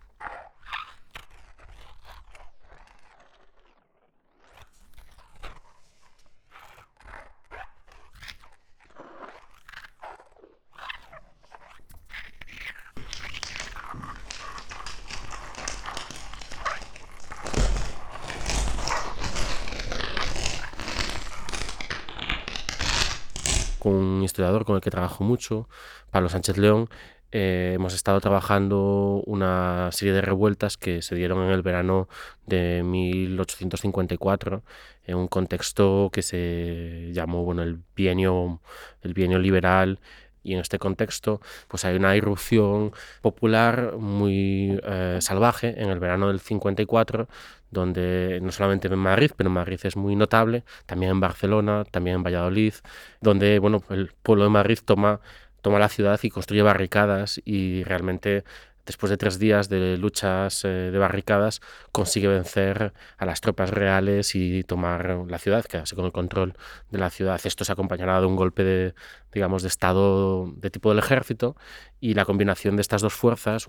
[24.66, 25.68] Con el que trabajo mucho,
[26.12, 26.90] Pablo Sánchez León,
[27.32, 32.08] eh, hemos estado trabajando una serie de revueltas que se dieron en el verano
[32.48, 34.64] de 1854
[35.06, 38.62] en un contexto que se llamó bueno, el, bienio,
[39.04, 40.00] el bienio liberal
[40.44, 46.28] y en este contexto pues hay una irrupción popular muy eh, salvaje en el verano
[46.28, 47.28] del 54
[47.72, 52.18] donde no solamente en Madrid, pero en Madrid es muy notable, también en Barcelona, también
[52.18, 52.74] en Valladolid,
[53.22, 55.20] donde bueno, el pueblo de Madrid toma,
[55.62, 58.44] toma la ciudad y construye barricadas y realmente
[58.90, 64.34] después de tres días de luchas eh, de barricadas, consigue vencer a las tropas reales
[64.34, 66.56] y tomar la ciudad, quedarse con el control
[66.90, 67.40] de la ciudad.
[67.44, 68.96] Esto se acompañará de un golpe de,
[69.32, 71.56] digamos, de estado de tipo del ejército
[72.02, 73.66] y la combinación de estas dos fuerzas,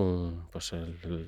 [0.50, 0.72] pues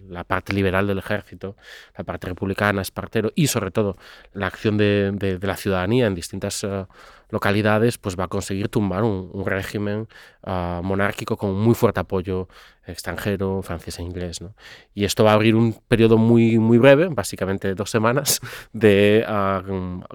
[0.08, 1.56] la parte liberal del ejército,
[1.96, 3.96] la parte republicana, Espartero, y sobre todo
[4.32, 6.86] la acción de, la ciudadanía en distintas eh,
[7.32, 10.06] localidades, pues va a conseguir tumbar un, régimen
[10.44, 12.46] ah, monárquico con muy fuerte apoyo
[12.86, 14.40] extranjero, francés e inglés.
[14.40, 14.54] ¿no?
[14.94, 18.40] Y esto va a abrir un periodo muy, muy breve, básicamente dos semanas,
[18.72, 19.62] de ah,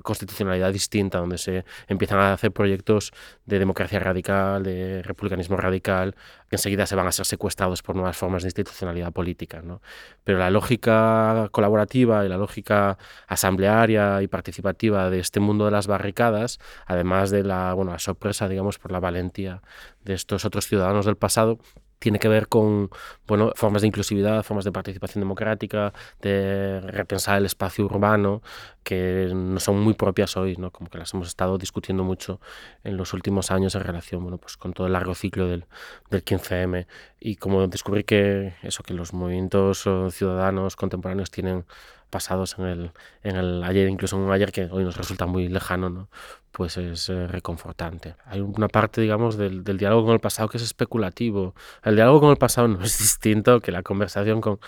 [0.04, 3.12] constitucionalidad distinta, donde se empiezan a hacer proyectos
[3.46, 6.16] de democracia radical, de republicanismo radical,
[6.50, 9.62] que enseguida se van a ser secuestrados por nuevas formas de institucionalidad política.
[9.62, 9.82] ¿no?
[10.24, 15.88] Pero la lógica colaborativa y la lógica asamblearia y participativa de este mundo de las
[15.88, 19.62] barricadas, además de la, bueno, la sorpresa, digamos, por la valentía
[20.04, 21.60] de estos otros ciudadanos del pasado,
[22.00, 22.90] tiene que ver con
[23.28, 28.42] bueno, formas de inclusividad, formas de participación democrática, de repensar el espacio urbano,
[28.84, 30.72] que no son muy propias hoy, ¿no?
[30.72, 32.40] como que las hemos estado discutiendo mucho
[32.84, 35.66] en los últimos años en relación bueno, pues con todo el largo ciclo del,
[36.10, 36.88] del 15M
[37.20, 41.66] y como descubrir que eso que los movimientos ciudadanos contemporáneos tienen
[42.10, 42.92] pasados en el,
[43.24, 46.10] en el ayer, incluso en un ayer que hoy nos resulta muy lejano, ¿no?
[46.52, 48.16] pues es eh, reconfortante.
[48.26, 51.54] Hay una parte, digamos, del, del, diálogo con el pasado que es especulativo.
[51.84, 54.60] El diálogo con el pasado no es distinto que la conversación con,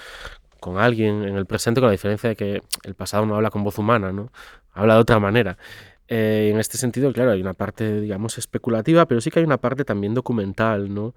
[0.60, 3.63] con alguien en el presente, con la diferencia de que el pasado no habla con
[3.63, 4.32] voz humana, ¿no?
[4.73, 5.58] habla de otra manera.
[6.08, 9.58] Eh, en este sentido, claro, hay una parte, digamos, especulativa, pero sí que hay una
[9.58, 11.13] parte también documental, ¿no?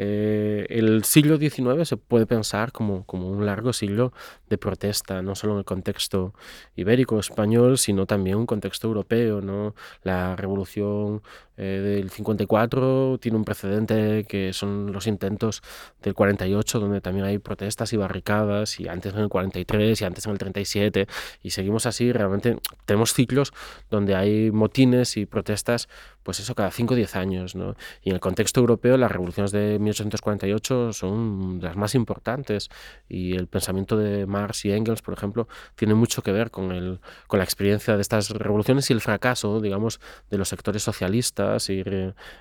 [0.00, 4.12] Eh, el siglo XIX se puede pensar como, como, un largo siglo
[4.48, 6.34] de protesta, no solo en el contexto
[6.76, 9.40] ibérico español, sino también un contexto europeo.
[9.40, 9.74] ¿no?
[10.04, 11.20] La revolución
[11.56, 15.62] eh, del 54 tiene un precedente que son los intentos
[16.00, 20.26] del 48, donde también hay protestas y barricadas, y antes en el 43 y antes
[20.26, 21.08] en el 37,
[21.42, 23.52] y seguimos así, realmente tenemos ciclos
[23.90, 25.88] donde hay motines y protestas,
[26.28, 27.54] pues eso, cada 5 o 10 años.
[27.54, 27.74] ¿no?
[28.02, 32.68] Y en el contexto europeo, las revoluciones de 1848 son las más importantes,
[33.08, 37.00] y el pensamiento de Marx y Engels, por ejemplo, tiene mucho que ver con, el,
[37.28, 41.82] con la experiencia de estas revoluciones y el fracaso, digamos, de los sectores socialistas y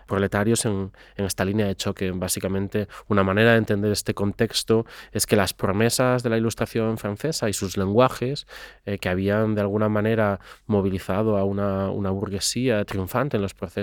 [0.05, 2.11] proletarios en, esta línea de choque.
[2.11, 7.47] Básicamente, una manera de entender este contexto es que las promesas de la Ilustración francesa
[7.47, 8.47] y sus lenguajes,
[8.85, 13.76] eh, que habían de alguna manera movilizado a una, burguesía triunfante en los procesos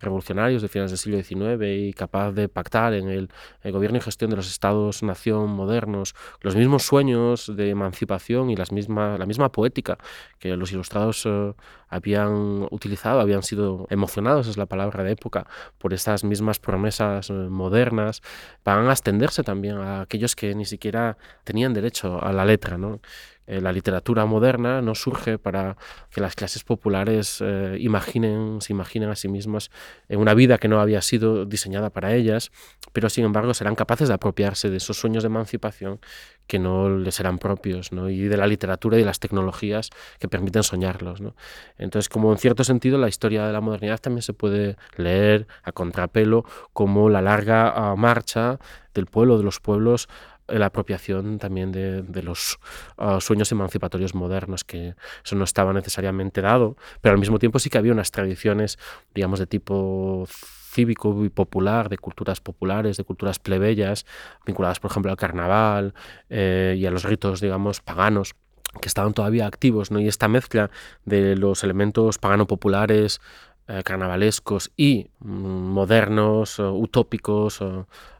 [0.00, 3.28] revolucionarios de finales del siglo XIX y capaz de pactar en el,
[3.64, 9.18] gobierno y gestión de los estados-nación modernos los mismos sueños de emancipación y las misma,
[9.18, 9.98] la misma poética
[10.38, 11.52] que los ilustrados eh,
[11.88, 15.46] habían utilizado, habían sido emocionados, es la palabra de época,
[15.78, 18.22] por estas mismas promesas eh, modernas,
[18.64, 23.00] van a extenderse también a aquellos que ni siquiera tenían derecho a la letra, ¿no?
[23.48, 25.78] Eh, la literatura moderna no surge para
[26.10, 29.70] que las clases populares eh, imaginen, se imaginen a sí mismas
[30.10, 32.52] en una vida que no había sido diseñada para ellas,
[32.92, 35.98] pero sin embargo serán capaces de apropiarse de esos sueños de emancipación
[36.46, 38.10] que no les serán propios, ¿no?
[38.10, 39.88] y de la literatura y de las tecnologías
[40.18, 41.22] que permiten soñarlos.
[41.22, 41.34] ¿no?
[41.78, 45.72] Entonces, como en cierto sentido, la historia de la modernidad también se puede leer a
[45.72, 46.44] contrapelo
[46.74, 48.58] como la larga ah, marcha
[48.92, 50.08] del pueblo, de los pueblos,
[50.48, 52.58] la apropiación también de, de los
[52.96, 54.94] ah, sueños emancipatorios modernos, que
[55.24, 58.78] eso no estaba necesariamente dado, pero al mismo tiempo sí que había unas tradiciones,
[59.14, 60.26] digamos, de tipo
[60.70, 64.06] cívico y popular, de culturas populares, de culturas plebeyas,
[64.46, 65.94] vinculadas, por ejemplo, al carnaval
[66.28, 68.34] eh, y a los ritos, digamos, paganos
[68.80, 69.98] que estaban todavía activos, ¿no?
[69.98, 70.70] Y esta mezcla
[71.04, 73.20] de los elementos pagano-populares,
[73.68, 77.62] eh, carnavalescos y mm, modernos, utópicos,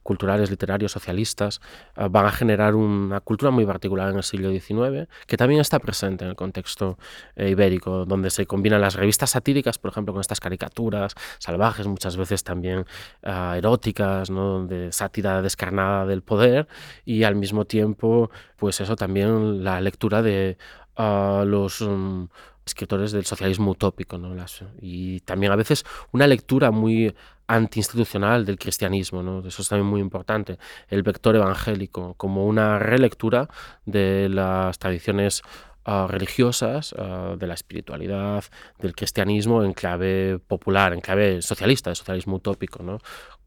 [0.09, 1.61] culturales, literarios, socialistas,
[1.94, 5.78] eh, van a generar una cultura muy particular en el siglo XIX, que también está
[5.80, 6.96] presente en el contexto
[7.36, 12.16] eh, ibérico, donde se combinan las revistas satíricas, por ejemplo, con estas caricaturas salvajes, muchas
[12.16, 12.86] veces también
[13.22, 14.66] eh, eróticas, ¿no?
[14.66, 16.68] de sátira descarnada del poder,
[17.05, 20.57] y al mismo tiempo, pues eso también la lectura de
[20.96, 21.82] los...
[21.82, 22.24] Mm,
[22.68, 24.34] escritores del socialismo utópico, ¿no?
[24.80, 27.14] y también a veces una lectura muy
[27.46, 29.46] antiinstitucional del cristianismo, ¿no?
[29.46, 30.58] eso es también muy importante,
[30.88, 33.48] el vector evangélico, como una relectura
[33.86, 35.42] de las tradiciones
[35.86, 38.44] uh, religiosas, uh, de la espiritualidad,
[38.78, 42.98] del cristianismo en clave popular, en clave socialista, de socialismo utópico, ¿no?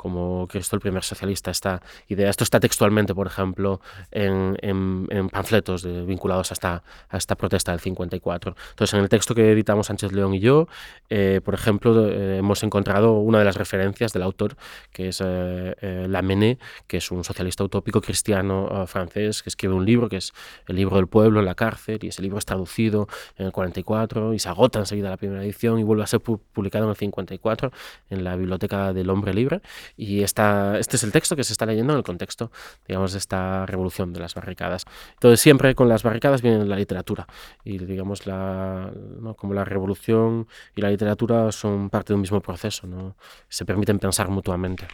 [0.02, 2.28] Como Cristo el primer socialista, esta idea.
[2.28, 7.82] Esto está textualmente, por ejemplo, en, en, panfletos vinculados a esta, a esta protesta del
[7.82, 8.56] 54.
[8.72, 10.68] Entonces, en el texto que editamos Sánchez León y yo,
[11.12, 14.56] eh, por ejemplo, eh, hemos encontrado una de las referencias del autor,
[14.92, 20.10] que es eh, Lamennais, que es un socialista utópico cristiano francés, que escribe un libro,
[20.10, 20.34] que es
[20.68, 24.34] El libro del pueblo en la cárcel, y ese libro es traducido en el 44
[24.34, 27.72] y se agota enseguida la primera edición y vuelve a ser publicado en el 54
[28.10, 29.62] en la Biblioteca del Hombre Libre
[29.98, 32.52] y este es el texto que se está leyendo en el contexto,
[32.88, 34.86] digamos, de esta revolución de las barricadas.
[35.14, 37.28] Entonces, siempre con las barricadas viene la literatura.
[37.64, 38.92] Y, digamos, la,
[39.38, 43.16] como la revolución y la literatura son parte de un mismo proceso, ¿no?
[43.50, 44.88] se permiten pensar mutuamente.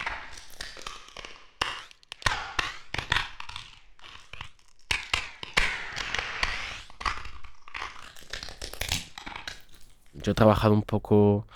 [10.13, 11.47] Yo he trabajado un poco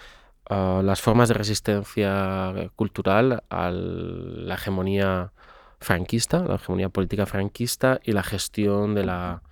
[0.50, 5.32] las formas de resistencia cultural a la hegemonía
[5.80, 9.44] franquista, la hegemonía política franquista y la gestión de la,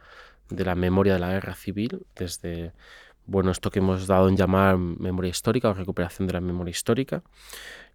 [0.49, 2.73] de la memoria de la guerra civil, desde
[3.25, 7.21] bueno, esto que hemos dado en llamar memoria histórica o recuperación de la memoria histórica,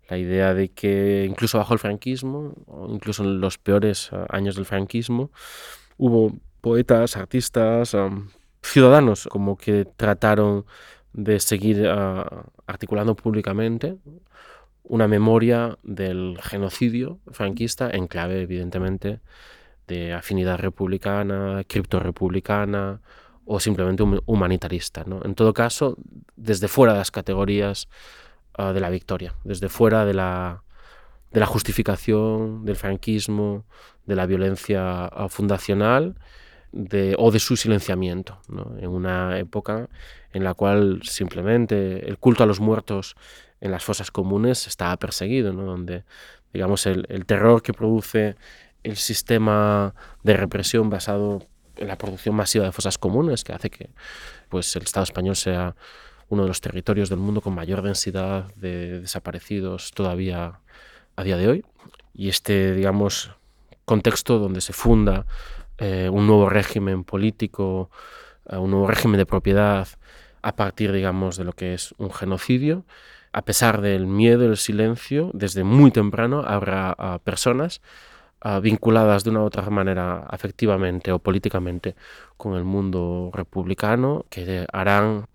[0.09, 4.57] la idea de que incluso bajo el franquismo, o incluso en los peores eh, años
[4.57, 5.31] del franquismo,
[5.97, 7.97] hubo poetas, artistas,
[8.63, 10.65] ciudadanos como que trataron
[11.13, 13.97] de seguir ah, articulando públicamente
[14.85, 19.21] una memoria del genocidio franquista en clave, evidentemente,
[19.89, 23.01] de afinidad republicana, criptorepublicana
[23.47, 25.05] o simplemente humanitarista.
[25.07, 25.23] ¿no?
[25.25, 25.97] En todo caso,
[26.37, 27.89] desde fuera de las categorías
[28.57, 30.63] ah, de la victoria, desde fuera de la,
[31.33, 33.65] de la justificación del franquismo,
[34.07, 36.17] de la violencia ah, fundacional
[37.19, 38.41] o de su silenciamiento,
[38.79, 39.89] en una época
[40.33, 43.17] en la cual simplemente el culto a los muertos
[43.61, 46.05] en las fosas comunes estaba perseguido, donde
[46.53, 48.37] digamos el, terror que produce
[48.83, 51.47] el sistema de represión basado
[51.77, 53.91] en la producción masiva de fosas comunes, que hace que
[54.49, 55.75] pues, el Estado español sea
[56.29, 60.61] uno de los territorios del mundo con mayor densidad de desaparecidos todavía
[61.17, 61.65] a día de hoy.
[62.15, 63.31] Y este, digamos,
[63.85, 65.27] contexto donde se funda
[65.79, 67.91] eh, un nuevo régimen político,
[68.49, 69.89] eh, un nuevo régimen de propiedad
[70.43, 72.85] a partir, digamos, de lo que es un genocidio.
[73.33, 77.81] A pesar del miedo el silencio, desde muy temprano habrá ah, personas
[78.41, 81.97] ah, vinculadas de una u otra manera afectivamente o políticamente
[82.37, 85.27] con el mundo republicano que harán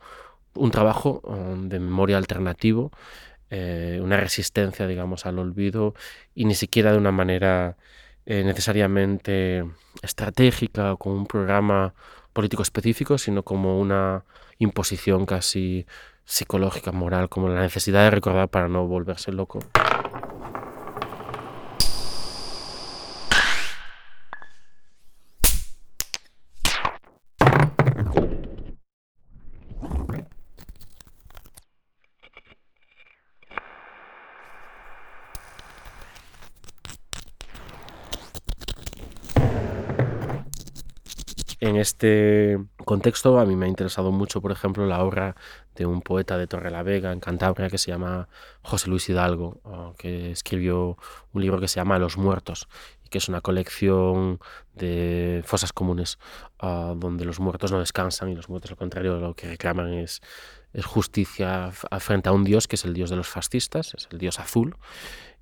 [0.55, 2.91] un trabajo um, de memoria alternativo,
[3.49, 5.95] eh, una resistencia, digamos, al olvido
[6.35, 7.77] y ni siquiera de una manera
[8.29, 9.65] eh, necesariamente
[10.03, 11.95] estratégica o con un programa
[12.31, 14.23] político específico, sino como una
[14.59, 15.87] imposición casi
[16.25, 19.61] psicológica, moral, como la necesidad de recordar para no volverse loco.
[41.79, 45.35] Este contexto a mí me ha interesado mucho, por ejemplo, la obra
[45.75, 48.27] de un poeta de Torrelavega, en Cantabria, que se llama
[48.61, 50.97] José Luis Hidalgo, ah, que escribió
[51.33, 52.67] un libro que se llama Los Muertos,
[53.09, 54.39] que es una colección
[54.73, 56.19] de fosas comunes,
[56.59, 60.21] ah, donde los muertos no descansan y los muertos, al contrario, lo que reclaman es
[60.83, 64.39] justicia frente a un dios que es el dios de los fascistas, es el dios
[64.39, 64.75] azul,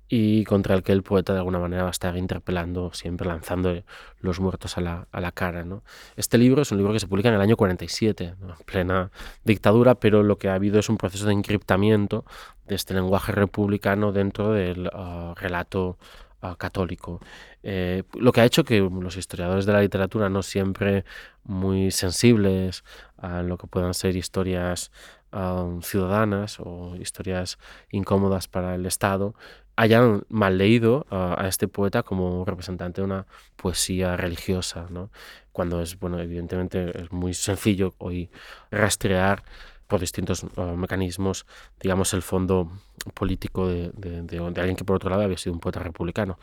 [0.08, 3.82] y contra el que el poeta de alguna manera va a estar interpelando, siempre lanzando
[4.20, 5.64] los muertos a la, a la cara.
[5.64, 5.82] ¿no?
[6.16, 9.10] Este libro es un libro que se publica en el año 47, en plena
[9.44, 12.24] dictadura, pero lo que ha habido es un proceso de encriptamiento
[12.66, 15.98] de este lenguaje republicano dentro del ah, relato
[16.40, 17.20] ah, católico.
[17.62, 21.04] Eh, lo que ha hecho que los historiadores de la literatura, no siempre
[21.44, 22.82] muy sensibles
[23.18, 24.90] a lo que puedan ser historias
[25.32, 27.58] ah, ciudadanas o historias
[27.90, 29.34] incómodas para el Estado,
[29.78, 33.26] hayan mal leído a este poeta como representante de una
[33.56, 35.08] poesía religiosa, ¿no?
[35.52, 38.28] cuando es, bueno, evidentemente es muy sencillo hoy
[38.72, 39.44] rastrear
[39.86, 41.46] por distintos uh, mecanismos,
[41.80, 42.70] digamos, el fondo
[43.14, 46.38] político de, de, de, de, alguien que por otro lado había sido un poeta republicano.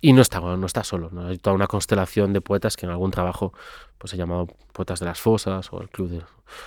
[0.00, 1.28] Y no está, no está solo, ¿no?
[1.28, 3.52] hay toda una constelación de poetas que en algún trabajo
[3.98, 6.24] pues, se llamado poetas de las fosas o el club de, o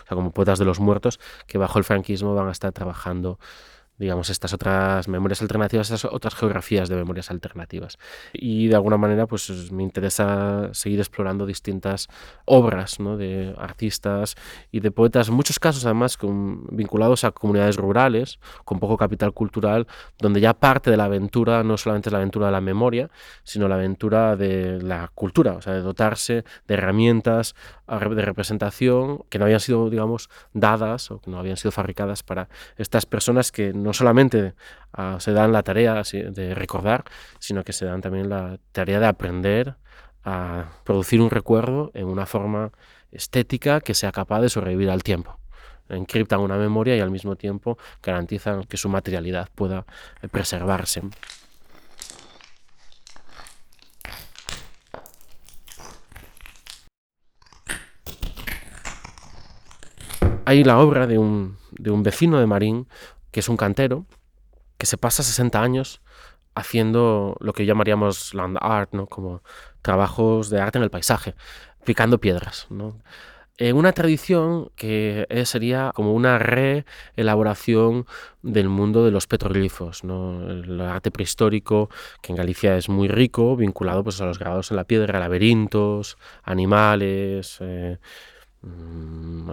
[0.08, 3.38] sea, como poetas de los muertos, que bajo el franquismo van a estar trabajando
[3.98, 7.98] digamos, estas otras memorias alternativas, estas otras geografías de memorias alternativas.
[8.34, 12.08] Y de alguna manera, pues me interesa seguir explorando distintas
[12.46, 14.36] obras de artistas
[14.72, 19.88] y de poetas, muchos casos además con, vinculados a comunidades rurales, con poco capital cultural,
[20.18, 23.10] donde ya parte de la aventura no solamente es la aventura de la memoria,
[23.44, 27.56] sino la aventura de la cultura, o sea, de dotarse de herramientas
[27.88, 32.50] de representación que no habían sido, digamos, dadas o que no habían sido fabricadas para
[32.78, 34.54] estas personas que solamente
[34.98, 37.04] uh, se dan la tarea de recordar,
[37.40, 39.76] sino que se dan también la tarea de aprender
[40.24, 42.72] a producir un recuerdo en una forma
[43.12, 45.40] estética que sea capaz de sobrevivir al tiempo.
[45.88, 49.86] Encriptan una memoria y al mismo tiempo garantizan que su materialidad pueda
[50.32, 51.04] preservarse.
[60.48, 62.88] Hay la obra de un, de un vecino de Marín
[63.36, 64.06] que es un cantero
[64.78, 66.02] que se pasa 60 años
[66.56, 69.08] haciendo lo que llamaríamos land art, ¿no?
[69.08, 69.44] como
[69.82, 71.36] trabajos de arte en el paisaje,
[71.84, 72.66] picando piedras.
[72.70, 72.98] ¿no?
[73.58, 78.06] En una tradición que sería como una reelaboración
[78.42, 80.50] del mundo de los petroglifos, ¿no?
[80.50, 81.90] el arte prehistórico,
[82.22, 86.18] que en Galicia es muy rico, vinculado pues, a los grabados en la piedra, laberintos,
[86.46, 87.98] animales, eh,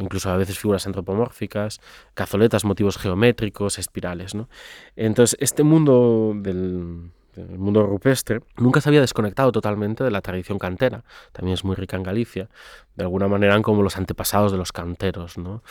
[0.01, 1.81] incluso a veces figuras antropomórficas,
[2.15, 4.35] cazoletas, motivos geométricos, espirales.
[4.35, 4.49] ¿no?
[4.97, 10.59] Entonces, este mundo del, del, mundo rupestre nunca se había desconectado totalmente de la tradición
[10.59, 12.49] cantera, también es muy rica en Galicia,
[12.97, 15.39] de alguna manera eran como los antepasados de los canteros.
[15.39, 15.63] ¿no?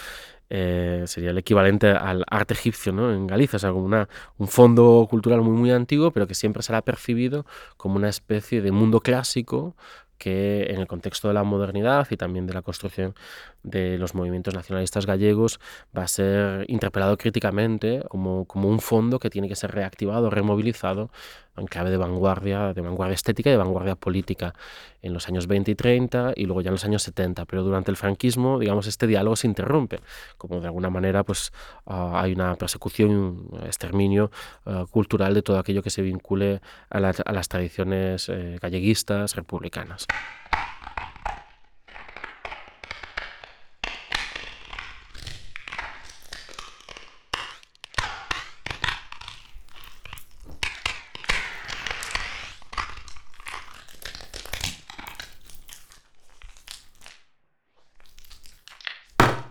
[0.50, 3.14] Eh, sería el equivalente al arte egipcio ¿no?
[3.14, 6.62] en Galicia, o sea, como una, un fondo cultural muy, muy antiguo, pero que siempre
[6.62, 7.46] será percibido
[7.78, 9.76] como una especie de mundo clásico
[10.22, 13.16] que en el contexto de la modernidad y también de la construcción
[13.64, 15.60] de los movimientos nacionalistas gallegos
[15.98, 21.10] va a ser interpelado críticamente como, como un fondo que tiene que ser reactivado, removilizado
[21.58, 24.54] en clave de vanguardia, de vanguardia estética y de vanguardia política
[25.02, 27.46] en los años 20 y 30 y luego ya en los años 70.
[27.46, 30.00] Pero durante el franquismo, digamos, este diálogo se interrumpe,
[30.38, 31.52] como de alguna manera pues
[31.86, 34.32] uh, hay una persecución un exterminio
[34.66, 39.36] uh, cultural de todo aquello que se vincule a, la, a las tradiciones eh, galleguistas,
[39.36, 40.08] republicanas.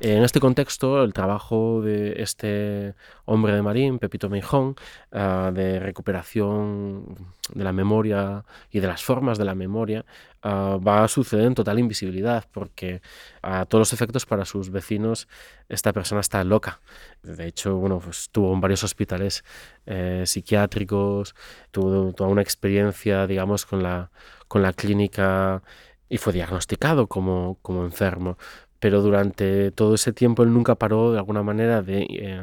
[0.02, 2.94] En este contexto, el trabajo de este
[3.26, 4.74] hombre de Marín, Pepito Meijón,
[5.12, 7.16] uh, de recuperación
[7.52, 10.06] de la memoria y de las formas de la memoria,
[10.42, 13.02] uh, va a suceder en total invisibilidad, porque
[13.42, 15.28] a todos los efectos para sus vecinos
[15.68, 16.80] esta persona está loca.
[17.22, 19.44] De hecho, bueno, pues estuvo en varios hospitales
[19.84, 21.34] eh, psiquiátricos,
[21.72, 24.10] tuvo toda una experiencia, digamos, con la,
[24.48, 25.62] con la clínica
[26.08, 28.38] y fue diagnosticado como, como enfermo
[28.80, 32.42] pero durante todo ese tiempo él nunca paró de alguna manera de eh,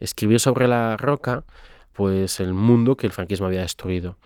[0.00, 1.44] escribir sobre la roca
[1.92, 4.18] pues el mundo que el franquismo había destruido.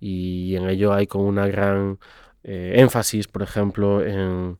[0.00, 1.98] Y en ello hay como una gran
[2.42, 4.58] eh, énfasis por ejemplo en,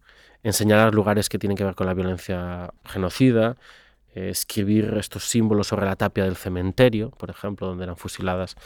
[0.52, 3.56] señalar lugares que tienen que ver con la violencia genocida
[4.14, 8.56] eh, escribir estos símbolos sobre la tapia del cementerio por ejemplo donde eran fusiladas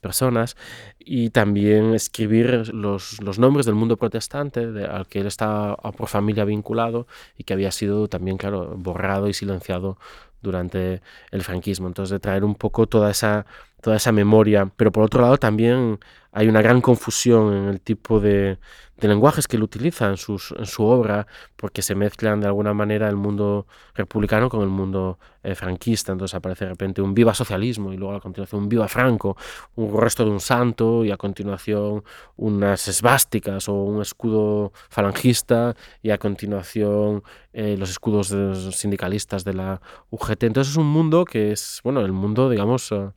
[0.00, 0.56] personas
[0.98, 6.44] y también escribir los, los nombres del mundo protestante al que él está por familia
[6.44, 9.98] vinculado y que había sido también, claro, borrado y silenciado
[10.42, 11.86] durante el franquismo.
[11.86, 13.46] Entonces, de traer un poco toda esa,
[13.80, 14.70] toda esa memoria.
[14.76, 15.98] Pero por otro lado, también
[16.32, 18.58] hay una gran confusión en el tipo de,
[19.00, 21.26] lenguajes que él utiliza en, su obra,
[21.56, 26.12] porque se mezclan de alguna manera el mundo republicano con el mundo eh, franquista.
[26.12, 29.36] Entonces aparece de repente un viva socialismo y luego a continuación un viva Franco,
[29.76, 32.04] un resto de un santo y a continuación
[32.36, 37.22] unas esvásticas o un escudo falangista y a continuación
[37.52, 40.44] eh, los escudos de los sindicalistas de la UGT.
[40.44, 43.12] Entonces es un mundo que es, bueno, el mundo, digamos, uh,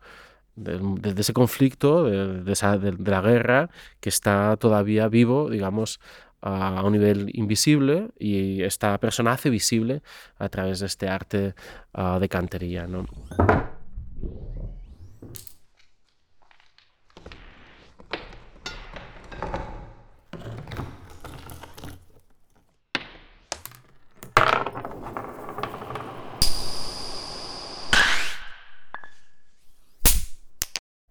[0.56, 0.80] de,
[1.14, 6.00] de, ese conflicto, de, esa, de, la guerra, que está todavía vivo, digamos,
[6.42, 10.02] a, un nivel invisible y esta persona hace visible
[10.38, 11.56] a través de este arte
[11.94, 12.88] uh, de cantería.
[12.88, 13.06] ¿no?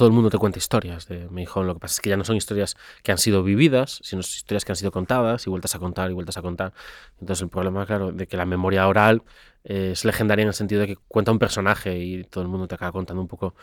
[0.03, 1.69] Todo el mundo te cuenta historias de Meijón.
[1.69, 4.65] Lo que pasa es que ya no son historias que han sido vividas, sino historias
[4.65, 6.73] que han sido contadas y vueltas a contar y vueltas a contar.
[7.21, 9.23] Entonces el problema, claro, de que la memoria oral
[9.63, 12.75] es legendaria en el sentido de que cuenta un personaje y todo el mundo te
[12.75, 13.55] acaba contando un poco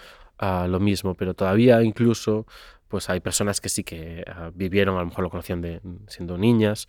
[0.41, 2.47] uh, lo mismo, pero todavía incluso
[2.87, 6.87] pues hay personas que sí que uh, vivieron, a lo mejor lo conocían siendo niñas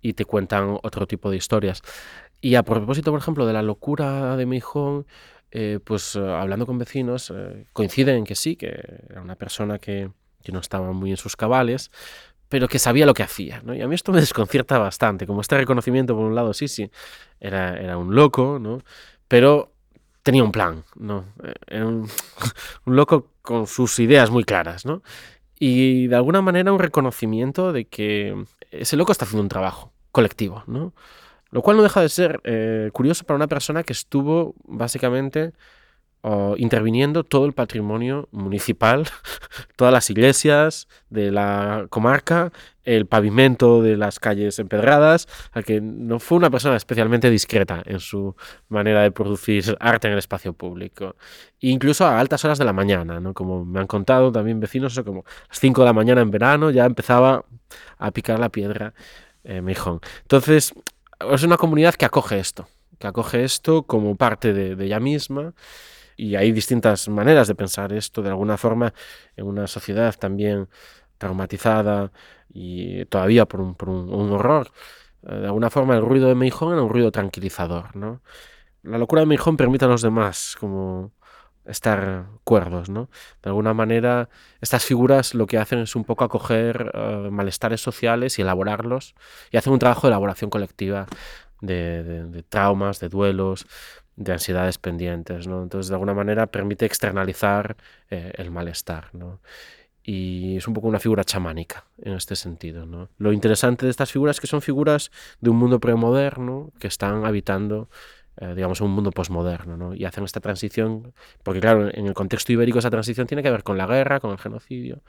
[0.00, 1.82] y te cuentan otro tipo de historias.
[2.40, 5.06] Y a propósito, por ejemplo, de la locura de Meijón,
[5.52, 8.68] eh, pues uh, hablando con vecinos, eh, coinciden en que sí, que
[9.08, 10.10] era una persona que,
[10.42, 11.90] que, no estaba muy en sus cabales,
[12.48, 13.60] pero que sabía lo que hacía.
[13.62, 13.74] ¿no?
[13.74, 16.90] Y a mí esto me desconcierta bastante, como este reconocimiento, por un lado, sí, sí,
[17.38, 18.82] era, era un loco, ¿no?
[19.28, 19.72] pero
[20.22, 21.24] tenía un plan, ¿no?
[21.42, 22.08] Eh, era un,
[22.86, 25.02] un loco con sus ideas muy claras, ¿no?
[25.58, 30.64] Y de alguna manera un reconocimiento de que ese loco está haciendo un trabajo colectivo,
[30.66, 30.92] ¿no?
[31.52, 35.52] Lo cual no deja de ser eh, curioso para una persona que estuvo básicamente
[36.56, 39.08] interviniendo todo el patrimonio municipal,
[39.76, 42.52] todas las iglesias de la comarca,
[42.84, 47.98] el pavimento de las calles empedradas, a que no fue una persona especialmente discreta en
[47.98, 48.36] su
[48.68, 51.16] manera de producir arte en el espacio público.
[51.60, 53.34] E incluso a altas horas de la mañana, ¿no?
[53.34, 56.70] como me han contado también vecinos, como a las 5 de la mañana en verano
[56.70, 57.44] ya empezaba
[57.98, 58.94] a picar la piedra
[59.44, 59.60] eh.
[60.22, 60.72] Entonces,
[61.30, 62.66] es una comunidad que acoge esto,
[62.98, 65.54] que acoge esto como parte de, ella misma
[66.16, 68.92] y hay distintas maneras de pensar esto de alguna forma
[69.36, 70.68] en una sociedad también
[71.18, 72.12] traumatizada
[72.52, 74.70] y todavía por un horror.
[75.26, 78.22] Eh, de alguna forma el ruido de Meijón era un ruido tranquilizador, ¿no?
[78.82, 81.12] La locura de Meijón permite a los demás como
[81.64, 83.08] estar cuerdos, ¿no?
[83.42, 84.28] De alguna manera,
[84.60, 89.14] estas figuras lo que hacen es un poco acoger uh, malestares sociales y elaborarlos,
[89.50, 91.06] y hacen un trabajo de elaboración colectiva
[91.60, 93.66] de traumas, de duelos,
[94.16, 95.62] de ansiedades pendientes, ¿no?
[95.62, 97.76] Entonces, de alguna manera, permite externalizar
[98.10, 99.40] eh, el malestar, ¿no?
[100.04, 103.08] Y es un poco una figura chamánica en este sentido, ¿no?
[103.18, 105.10] Lo interesante de estas figuras es que son figuras
[105.40, 107.88] de un mundo premoderno que están habitando
[108.38, 109.94] eh, digamos, un mundo posmoderno, ¿no?
[109.94, 111.12] Y hacen esta transición,
[111.42, 114.30] porque claro, en el contexto ibérico esa transición tiene que ver con la guerra, con
[114.30, 115.02] el genocidio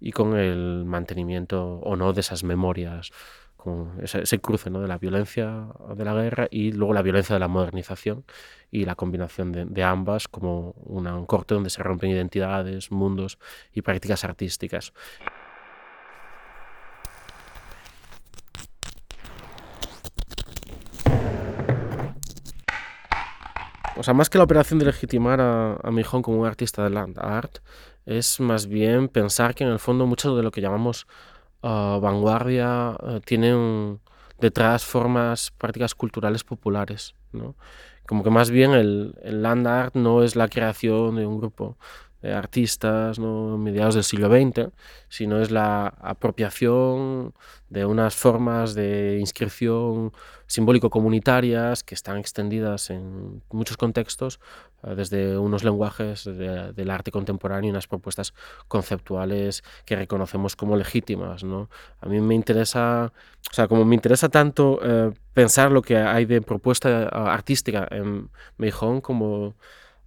[0.00, 3.10] y con el mantenimiento o no de esas memorias,
[3.56, 4.80] con ese, cruce ¿no?
[4.80, 8.24] de la violencia de la guerra y luego la violencia de la modernización
[8.70, 13.38] y la combinación de, ambas como un corte donde se rompen identidades, mundos
[13.72, 14.92] y prácticas artísticas.
[23.96, 26.90] O sea, más que la operación de legitimar a, a Mijón como un artista de
[26.90, 27.58] land art,
[28.06, 31.06] es más bien pensar que en el fondo mucho de lo que llamamos
[31.62, 34.00] uh, vanguardia uh, tienen
[34.40, 37.54] detrás formas, prácticas culturales populares, ¿no?
[38.06, 41.78] Como que más bien el, el land art no es la creación de un grupo
[42.24, 43.58] de artistas ¿no?
[43.58, 44.70] mediados del siglo XX,
[45.10, 47.34] sino es la apropiación
[47.68, 50.10] de unas formas de inscripción
[50.46, 54.40] simbólico-comunitarias que están extendidas en muchos contextos,
[54.82, 58.32] uh, desde unos lenguajes de, del arte contemporáneo y unas propuestas
[58.68, 61.44] conceptuales que reconocemos como legítimas.
[61.44, 61.68] ¿no?
[62.00, 63.12] A mí me interesa,
[63.50, 68.30] o sea, como me interesa tanto uh, pensar lo que hay de propuesta artística en
[68.56, 69.56] Meijón como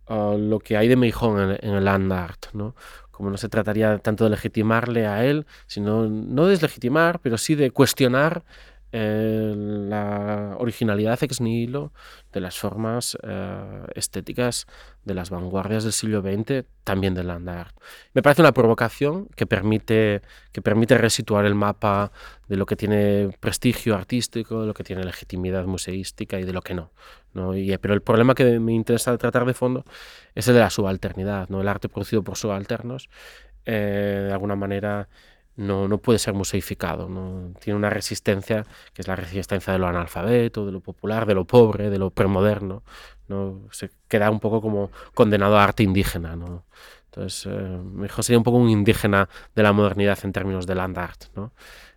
[0.09, 2.75] uh, lo que hay de Meijón en, en el land art, ¿no?
[3.11, 7.71] Como no se trataría tanto de legitimarle a él, sino no deslegitimar, pero sí de
[7.71, 8.43] cuestionar
[8.99, 11.93] eh, la originalidad ex nihilo
[12.33, 14.65] de las formas eh, estéticas
[15.05, 17.77] de las vanguardias del siglo XX, también del land art.
[18.13, 22.11] Me parece una provocación que permite, que permite resituar el mapa
[22.47, 26.63] de lo que tiene prestigio artístico, de lo que tiene legitimidad museística y de lo
[26.63, 26.91] que no.
[27.33, 27.55] ¿no?
[27.55, 29.85] Y, pero el problema que me interesa tratar de fondo
[30.33, 31.61] es el de la subalternidad, ¿no?
[31.61, 33.09] el arte producido por subalternos,
[33.65, 35.07] eh, de alguna manera
[35.57, 37.51] no, no puede ser museificado, ¿no?
[37.59, 41.45] tiene una resistencia que es la resistencia de lo analfabeto, de lo popular, de lo
[41.45, 42.83] pobre, de lo premoderno,
[43.27, 43.61] ¿no?
[43.71, 46.35] se queda un poco como condenado a arte indígena.
[46.35, 46.63] ¿no?
[47.05, 50.97] Entonces, eh, mejor sería un poco un indígena de la modernidad en términos de land
[50.97, 51.51] art, ¿no?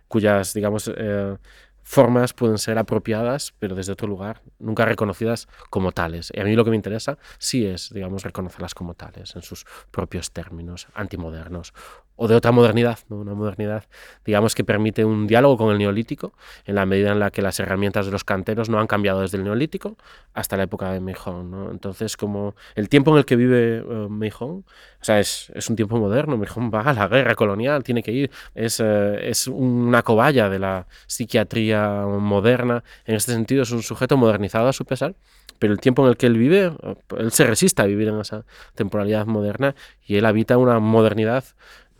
[0.07, 1.37] cuyas, digamos, eh,
[1.83, 6.31] formas pueden ser apropiadas, pero desde otro lugar, nunca reconocidas como tales.
[6.33, 9.65] Y a mí lo que me interesa sí es, digamos, reconocerlas como tales, en sus
[9.91, 11.73] propios términos, antimodernos
[12.15, 13.17] o de otra modernidad, ¿no?
[13.17, 13.85] una modernidad,
[14.25, 16.33] digamos, que permite un diálogo con el neolítico,
[16.65, 19.37] en la medida en la que las herramientas de los canteros no han cambiado desde
[19.37, 19.97] el neolítico
[20.33, 21.49] hasta la época de Meijón.
[21.49, 21.71] ¿no?
[21.71, 24.65] Entonces, como el tiempo en el que vive uh, Meijón,
[25.01, 28.11] o sea, es, es, un tiempo moderno, Meijón va a la guerra colonial, tiene que
[28.11, 33.81] ir, es, uh, es una cobaya de la psiquiatría moderna, en este sentido es un
[33.81, 35.15] sujeto modernizado a su pesar,
[35.61, 36.71] pero el tiempo en el que él vive,
[37.19, 41.43] él se resiste a vivir en esa temporalidad moderna y él habita una modernidad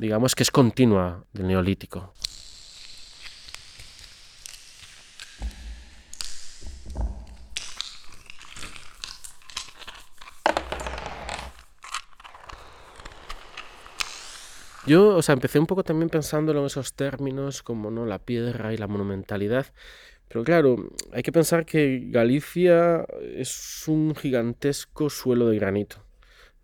[0.02, 2.12] digamos que es continua del neolítico.
[14.88, 18.74] Yo, o sea, empecé un poco también pensándolo en esos términos como no la piedra
[18.74, 19.68] y la monumentalidad,
[20.28, 26.04] pero claro, hay que pensar que Galicia es un gigantesco suelo de granito,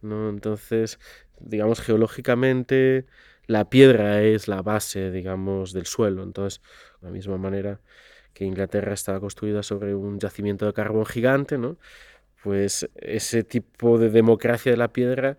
[0.01, 0.29] ¿no?
[0.29, 0.97] Entonces,
[1.39, 3.05] digamos, geológicamente
[3.45, 6.23] la piedra es la base, digamos, del suelo.
[6.23, 6.61] Entonces,
[7.01, 7.79] de la misma manera
[8.33, 11.77] que Inglaterra estaba construida sobre un yacimiento de carbón gigante, ¿no?
[12.43, 15.37] Pues ese tipo de democracia de la piedra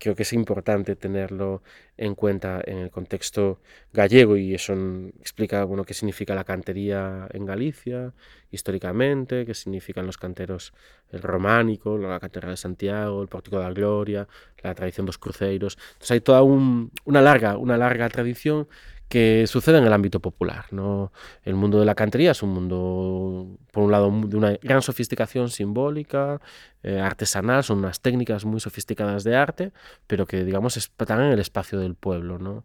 [0.00, 1.62] creo que es importante tenerlo
[1.96, 3.60] en cuenta en el contexto
[3.92, 4.72] gallego y eso
[5.20, 8.14] explica bueno, qué significa la cantería en Galicia
[8.50, 10.72] históricamente, qué significan los canteros
[11.12, 14.26] el románico, la catedral de Santiago, el pórtico de la Gloria,
[14.62, 15.76] la tradición de los cruceros.
[15.92, 18.68] Entonces hay toda una, larga, una larga tradición
[19.10, 20.66] que sucede en el ámbito popular.
[20.70, 21.12] ¿no?
[21.42, 25.50] El mundo de la cantería es un mundo, por un lado, de una gran sofisticación
[25.50, 26.40] simbólica,
[26.84, 29.72] eh, artesanal, son unas técnicas muy sofisticadas de arte,
[30.06, 32.64] pero que, digamos, están en el espacio del pueblo, ¿no?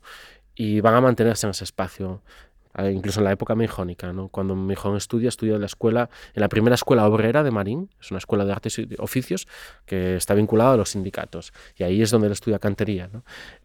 [0.54, 2.22] Y van a mantenerse en ese espacio
[2.91, 4.28] incluso en la época mejónica, ¿no?
[4.28, 8.11] cuando Mejón estudia, estudia en la escuela, en la primera escuela obrera de Marín, es
[8.11, 9.47] una escuela de artes y oficios
[9.86, 13.09] que está vinculada a los sindicatos, y ahí es donde él estudia cantería.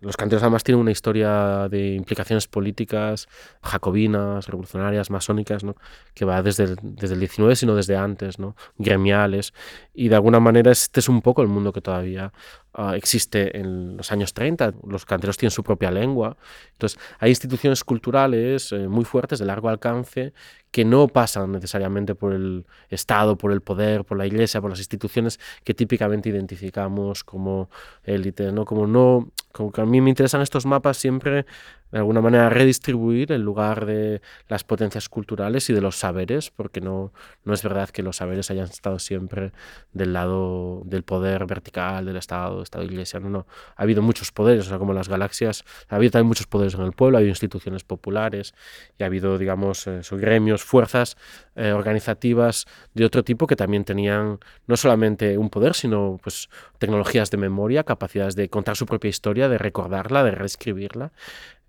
[0.00, 3.28] Los canteros además tienen una historia de implicaciones políticas
[3.62, 5.76] jacobinas, revolucionarias, masónicas, ¿no?
[6.14, 8.56] que va desde el, desde el 19, sino desde antes, ¿no?
[8.78, 9.52] gremiales,
[9.94, 12.32] y de alguna manera este es un poco el mundo que todavía
[12.76, 16.36] uh, existe en los años 30, los canteros tienen su propia lengua,
[16.72, 20.32] entonces hay instituciones culturales eh, muy fuertes de largo alcance
[20.70, 24.78] que no pasan necesariamente por el Estado, por el poder, por la Iglesia, por las
[24.78, 27.70] instituciones que típicamente identificamos como
[28.04, 28.64] élite, ¿no?
[28.64, 31.46] Como no, como que a mí me interesan estos mapas siempre
[31.90, 36.80] de alguna manera redistribuir el lugar de las potencias culturales y de los saberes, porque
[36.80, 37.12] no,
[37.44, 39.52] no es verdad que los saberes hayan estado siempre
[39.92, 43.46] del lado del poder vertical del Estado, Estado-Iglesia, no, no.
[43.76, 46.82] Ha habido muchos poderes, o sea, como las galaxias, ha habido también muchos poderes en
[46.82, 48.54] el pueblo, ha habido instituciones populares
[48.98, 51.16] y ha habido, digamos, eh, gremios, fuerzas
[51.56, 56.48] eh, organizativas de otro tipo que también tenían no solamente un poder, sino pues
[56.78, 61.12] tecnologías de memoria, capacidades de contar su propia historia, de recordarla, de reescribirla.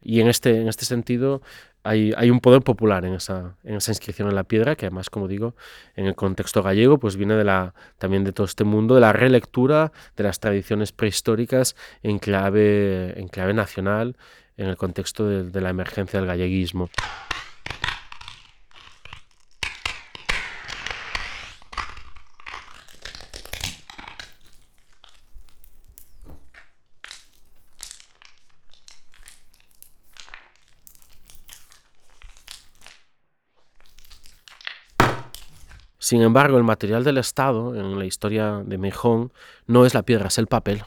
[0.03, 1.41] Y en este, en este sentido
[1.83, 5.09] hay, hay, un poder popular en esa, en esa inscripción en la piedra, que además,
[5.09, 5.55] como digo,
[5.95, 9.13] en el contexto gallego, pues viene de la, también de todo este mundo, de la
[9.13, 14.15] relectura de las tradiciones prehistóricas en clave, en clave nacional,
[14.57, 16.89] en el contexto de, de la emergencia del galleguismo.
[36.11, 39.31] Sin embargo, el material del Estado en la historia de Meijón
[39.65, 40.83] no es la piedra, es el papel.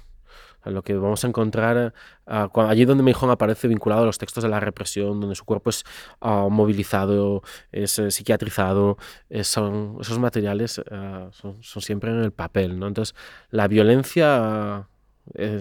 [0.67, 1.95] Lo que vamos a encontrar
[2.27, 5.85] allí donde Meijón aparece vinculado a los textos de la represión, donde su cuerpo es
[6.21, 8.99] uh, movilizado, es uh, psiquiatrizado,
[9.31, 10.83] esos materiales
[11.31, 12.79] son, son, siempre en el papel.
[12.79, 12.87] ¿no?
[12.87, 13.17] Entonces,
[13.49, 14.91] la violencia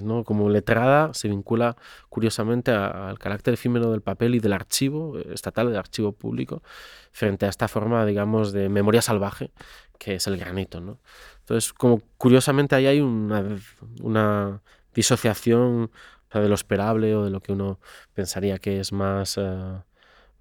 [0.04, 0.24] ¿no?
[0.24, 1.76] Como letrada se vincula
[2.10, 6.62] curiosamente al carácter efímero del papel y del archivo estatal, del archivo público,
[7.12, 9.52] frente a esta forma, digamos, de memoria salvaje
[9.98, 10.82] que es el granito.
[10.82, 11.00] ¿no?
[11.40, 14.62] Entonces, como curiosamente ahí hay una,
[14.94, 15.90] disociación
[16.32, 17.80] de lo esperable o de lo que uno
[18.14, 19.38] pensaría que es más...
[19.38, 19.80] Eh,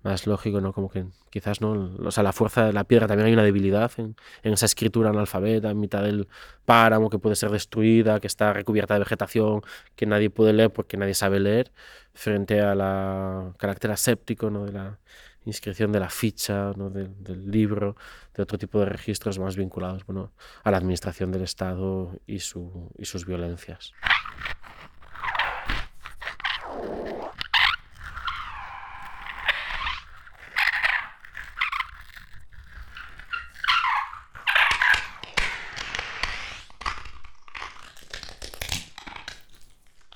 [0.02, 0.72] más lógico, ¿no?
[0.72, 1.94] Como que quizás, ¿no?
[2.04, 5.70] O sea, la fuerza de la piedra también hay una debilidad en, esa escritura analfabeta,
[5.70, 6.28] en mitad del
[6.64, 9.62] páramo, que puede ser destruida, que está recubierta de vegetación,
[9.96, 11.72] que nadie puede leer porque nadie sabe leer,
[12.14, 14.64] frente a la carácter aséptico, ¿no?
[14.66, 14.98] De la
[15.44, 16.90] inscripción de la ficha, ¿no?
[16.90, 17.96] del libro,
[18.34, 20.32] de otro tipo de registros más vinculados, bueno,
[20.62, 23.92] a la administración del Estado y, su, y sus violencias.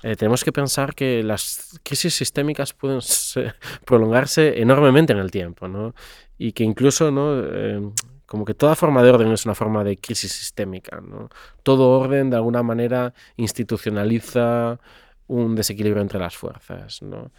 [0.07, 3.01] Eh, tenemos que pensar que las crisis sistémicas pueden
[3.85, 5.93] prolongarse enormemente en el tiempo, ¿no?
[6.37, 7.37] Y que incluso, ¿no?
[7.43, 7.91] Em,
[8.25, 11.27] como que toda forma de orden es una forma de crisis sistémica, ¿no?
[11.61, 14.79] Todo orden, de alguna manera, institucionaliza
[15.27, 17.31] un desequilibrio entre las fuerzas, ¿no?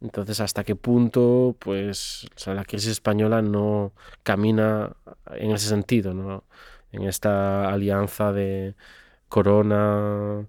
[0.00, 3.92] Entonces, ¿hasta qué punto, pues, la crisis española no
[4.24, 4.92] camina
[5.36, 6.44] en ese sentido, ¿no?
[6.90, 8.74] En esta alianza de
[9.28, 10.46] Corona,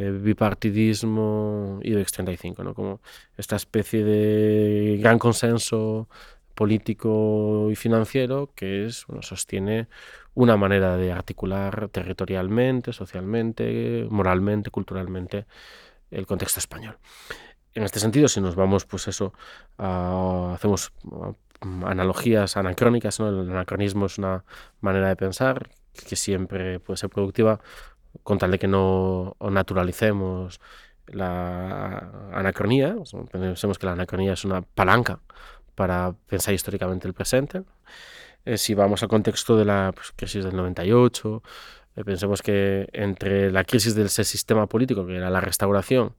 [0.00, 2.72] eh, bipartidismo de 35, ¿no?
[2.72, 3.00] Como
[3.36, 6.08] esta especie de gran consenso
[6.54, 9.88] político y financiero que es, sostiene
[10.34, 15.46] una manera de articular territorialmente, socialmente, moralmente, culturalmente
[16.12, 16.96] el contexto español.
[17.74, 19.32] En este sentido, si nos vamos, pues eso,
[19.78, 20.92] hacemos
[21.60, 23.28] analogías anacrónicas, ¿no?
[23.28, 24.44] el anacronismo es una
[24.80, 25.70] manera de pensar
[26.08, 27.60] que siempre puede ser productiva,
[28.22, 30.60] con tal de que no naturalicemos
[31.06, 32.96] la anacronía,
[33.30, 35.20] pensemos que la anacronía es una palanca
[35.74, 37.62] para pensar históricamente el presente.
[38.44, 41.42] Eh, si vamos al contexto de la pues, crisis del 98,
[41.96, 46.14] eh, pensemos que entre la crisis del sistema político, que era la restauración,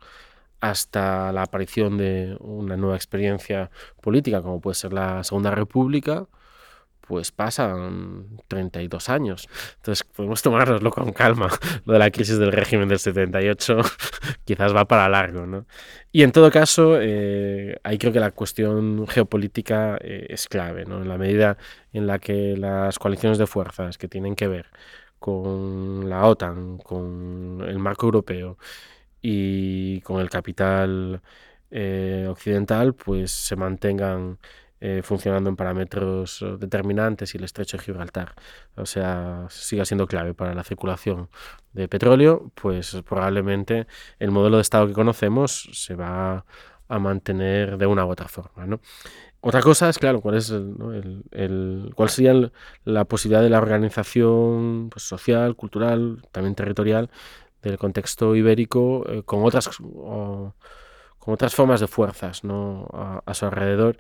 [0.62, 3.72] hasta la aparición de una nueva experiencia
[4.02, 6.28] política, como puede ser la Segunda República,
[7.10, 9.50] pues pasan 32 años.
[9.78, 11.50] Entonces podemos tomárnoslo con calma.
[11.86, 13.78] Lo de la crisis del régimen del 78
[14.46, 15.48] quizás va para largo.
[15.48, 15.66] ¿no?
[16.12, 21.02] Y en todo caso, eh, ahí creo que la cuestión geopolítica eh, es clave, ¿no?
[21.02, 21.58] en la medida
[21.94, 24.68] en la que las coaliciones de fuerzas que tienen que ver
[25.18, 28.60] con la OTAN, con el marco europeo
[29.20, 31.24] y con el capital
[31.72, 34.38] eh, occidental, pues se mantengan
[34.82, 38.34] eh, funcionando en parámetros eh, determinantes y el estrecho de Gibraltar,
[38.78, 41.30] o sea, siga siendo clave para la circulación
[41.74, 43.88] de petróleo, pues probablemente
[44.20, 46.46] el modelo de Estado que conocemos se va
[46.88, 48.66] a mantener de una u otra forma.
[48.66, 48.80] ¿no?
[49.42, 52.50] Otra cosa es, claro, cuál, es el, cuál sería
[52.86, 57.10] la posibilidad de la organización pues, social, cultural, también territorial
[57.62, 60.54] del contexto ibérico eh, con, otras, con
[61.34, 62.88] otras formas de fuerzas ¿no?
[63.26, 63.98] a su alrededor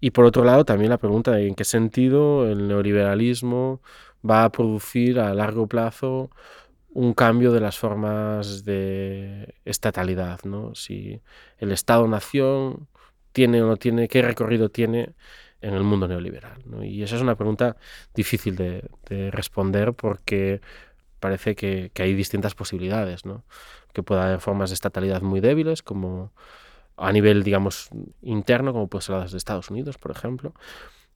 [0.00, 3.80] y por otro lado, también la pregunta de en qué sentido el neoliberalismo
[4.28, 6.30] va a producir a largo plazo
[6.90, 10.74] un cambio de las formas de estatalidad, ¿no?
[10.74, 11.20] Si
[11.58, 12.88] el Estado-nación
[13.32, 15.14] tiene o no tiene, qué recorrido tiene
[15.60, 16.62] en el mundo neoliberal.
[16.82, 17.76] Y esa es una pregunta
[18.14, 18.88] difícil de,
[19.30, 20.60] responder porque
[21.20, 23.44] parece que, que, hay distintas posibilidades, ¿no?
[23.92, 26.32] que pueda haber formas de estatalidad muy débiles, como
[26.98, 27.88] a nivel, digamos,
[28.22, 30.54] interno, como puede ser las de Estados Unidos, por ejemplo,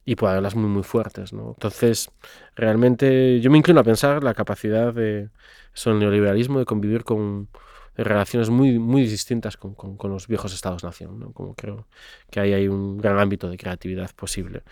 [0.05, 1.49] y puede haberlas muy, muy fuertes, ¿no?
[1.49, 2.11] Entonces,
[2.55, 5.29] realmente yo me inclino a pensar la capacidad de
[5.73, 7.49] eso, neoliberalismo de convivir con
[7.95, 11.31] relaciones muy, muy distintas con, con, los viejos estados-nación, ¿no?
[11.31, 11.87] Como creo
[12.31, 14.63] que ahí hay un gran ámbito de creatividad posible.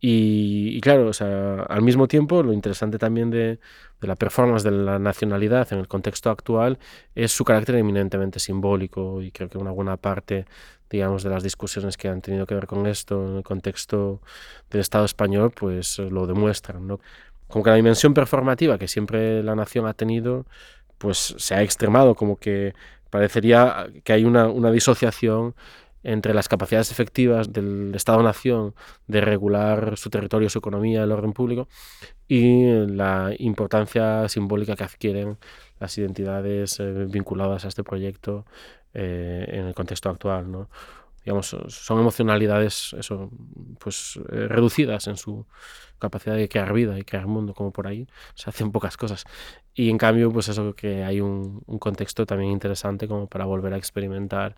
[0.00, 3.60] Y, y claro, o sea, al mismo tiempo, lo interesante también de,
[4.04, 6.78] de la performance de la nacionalidad en el contexto actual
[7.14, 10.44] es su carácter eminentemente simbólico y creo que una buena parte
[10.90, 14.20] digamos de las discusiones que han tenido que ver con esto en el contexto
[14.70, 17.00] del Estado español pues lo demuestran ¿no?
[17.48, 20.44] como que la dimensión performativa que siempre la nación ha tenido
[20.98, 22.74] pues se ha extremado como que
[23.10, 25.54] parecería que hay una, una disociación
[26.04, 28.74] entre las capacidades efectivas del Estado-Nación
[29.06, 31.66] de regular su territorio, su economía, el orden público,
[32.28, 35.38] y la importancia simbólica que adquieren
[35.80, 38.44] las identidades eh, vinculadas a este proyecto
[38.92, 40.52] eh, en el contexto actual.
[40.52, 40.68] ¿no?
[41.24, 43.30] Digamos, son emocionalidades eso,
[43.78, 45.46] pues, eh, reducidas en su
[45.98, 49.24] capacidad de crear vida y crear mundo, como por ahí se hacen pocas cosas.
[49.74, 53.76] Y en cambio, pues eso que hay un, contexto también interesante como para volver a
[53.78, 54.56] experimentar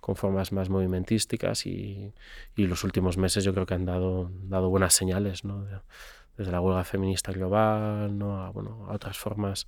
[0.00, 2.12] con formas más movimentísticas y,
[2.56, 5.66] y los últimos meses yo creo que han dado, dado buenas señales, ¿no?
[6.36, 8.40] desde la huelga feminista global, ¿no?
[8.42, 9.66] a, bueno, a otras formas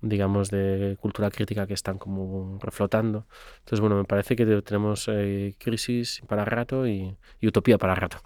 [0.00, 3.26] digamos, de cultura crítica que están como reflotando.
[3.58, 8.18] Entonces, bueno, me parece que tenemos eh, crisis para rato y, y utopía para rato.